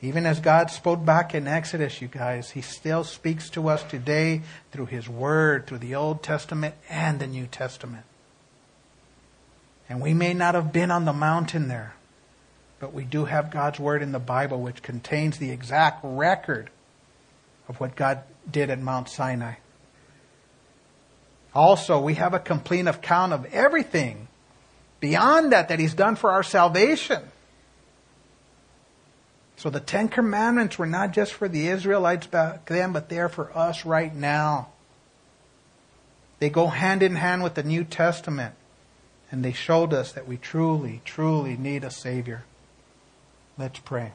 [0.03, 4.43] Even as God spoke back in Exodus, you guys, He still speaks to us today
[4.71, 8.05] through His Word, through the Old Testament and the New Testament.
[9.89, 11.95] And we may not have been on the mountain there,
[12.79, 16.69] but we do have God's Word in the Bible, which contains the exact record
[17.69, 19.55] of what God did at Mount Sinai.
[21.55, 24.29] Also, we have a complete account of everything
[25.01, 27.23] beyond that that He's done for our salvation.
[29.57, 33.57] So the Ten Commandments were not just for the Israelites back then, but they're for
[33.57, 34.69] us right now.
[36.39, 38.55] They go hand in hand with the New Testament,
[39.33, 42.45] and they showed us that we truly, truly need a Savior.
[43.57, 44.13] Let's pray.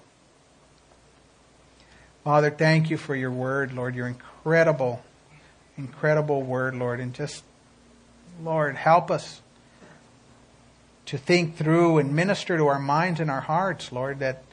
[2.24, 5.03] Father, thank you for your word, Lord, your incredible,
[5.78, 7.43] incredible word, Lord, and just,
[8.41, 9.41] Lord, help us
[11.07, 14.43] to think through and minister to our minds and our hearts, Lord, that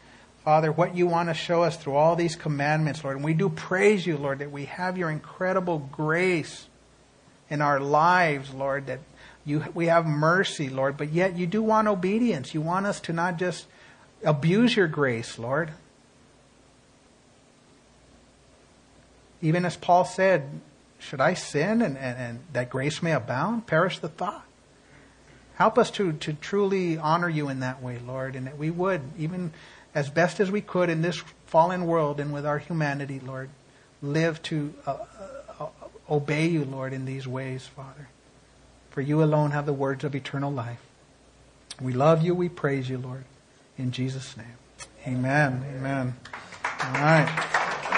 [0.45, 3.17] Father, what you want to show us through all these commandments, Lord.
[3.17, 6.67] And we do praise you, Lord, that we have your incredible grace
[7.51, 9.01] in our lives, Lord, that
[9.45, 12.55] you, we have mercy, Lord, but yet you do want obedience.
[12.55, 13.67] You want us to not just
[14.25, 15.73] abuse your grace, Lord.
[19.43, 20.61] Even as Paul said,
[20.99, 23.67] should I sin and, and, and that grace may abound?
[23.67, 24.45] Perish the thought.
[25.55, 29.03] Help us to, to truly honor you in that way, Lord, and that we would,
[29.19, 29.53] even
[29.95, 33.51] as best as we could in this fallen world and with our humanity, Lord,
[34.01, 34.97] live to uh,
[35.59, 35.67] uh,
[36.09, 38.09] obey you, Lord, in these ways, Father.
[38.91, 40.81] For you alone have the words of eternal life.
[41.81, 42.35] We love you.
[42.35, 43.25] We praise you, Lord.
[43.79, 44.47] In Jesus' name.
[45.07, 45.65] Amen.
[45.77, 46.15] Amen.
[46.65, 47.97] All right.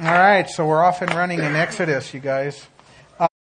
[0.00, 0.48] All right.
[0.48, 2.68] So we're off and running in Exodus, you guys.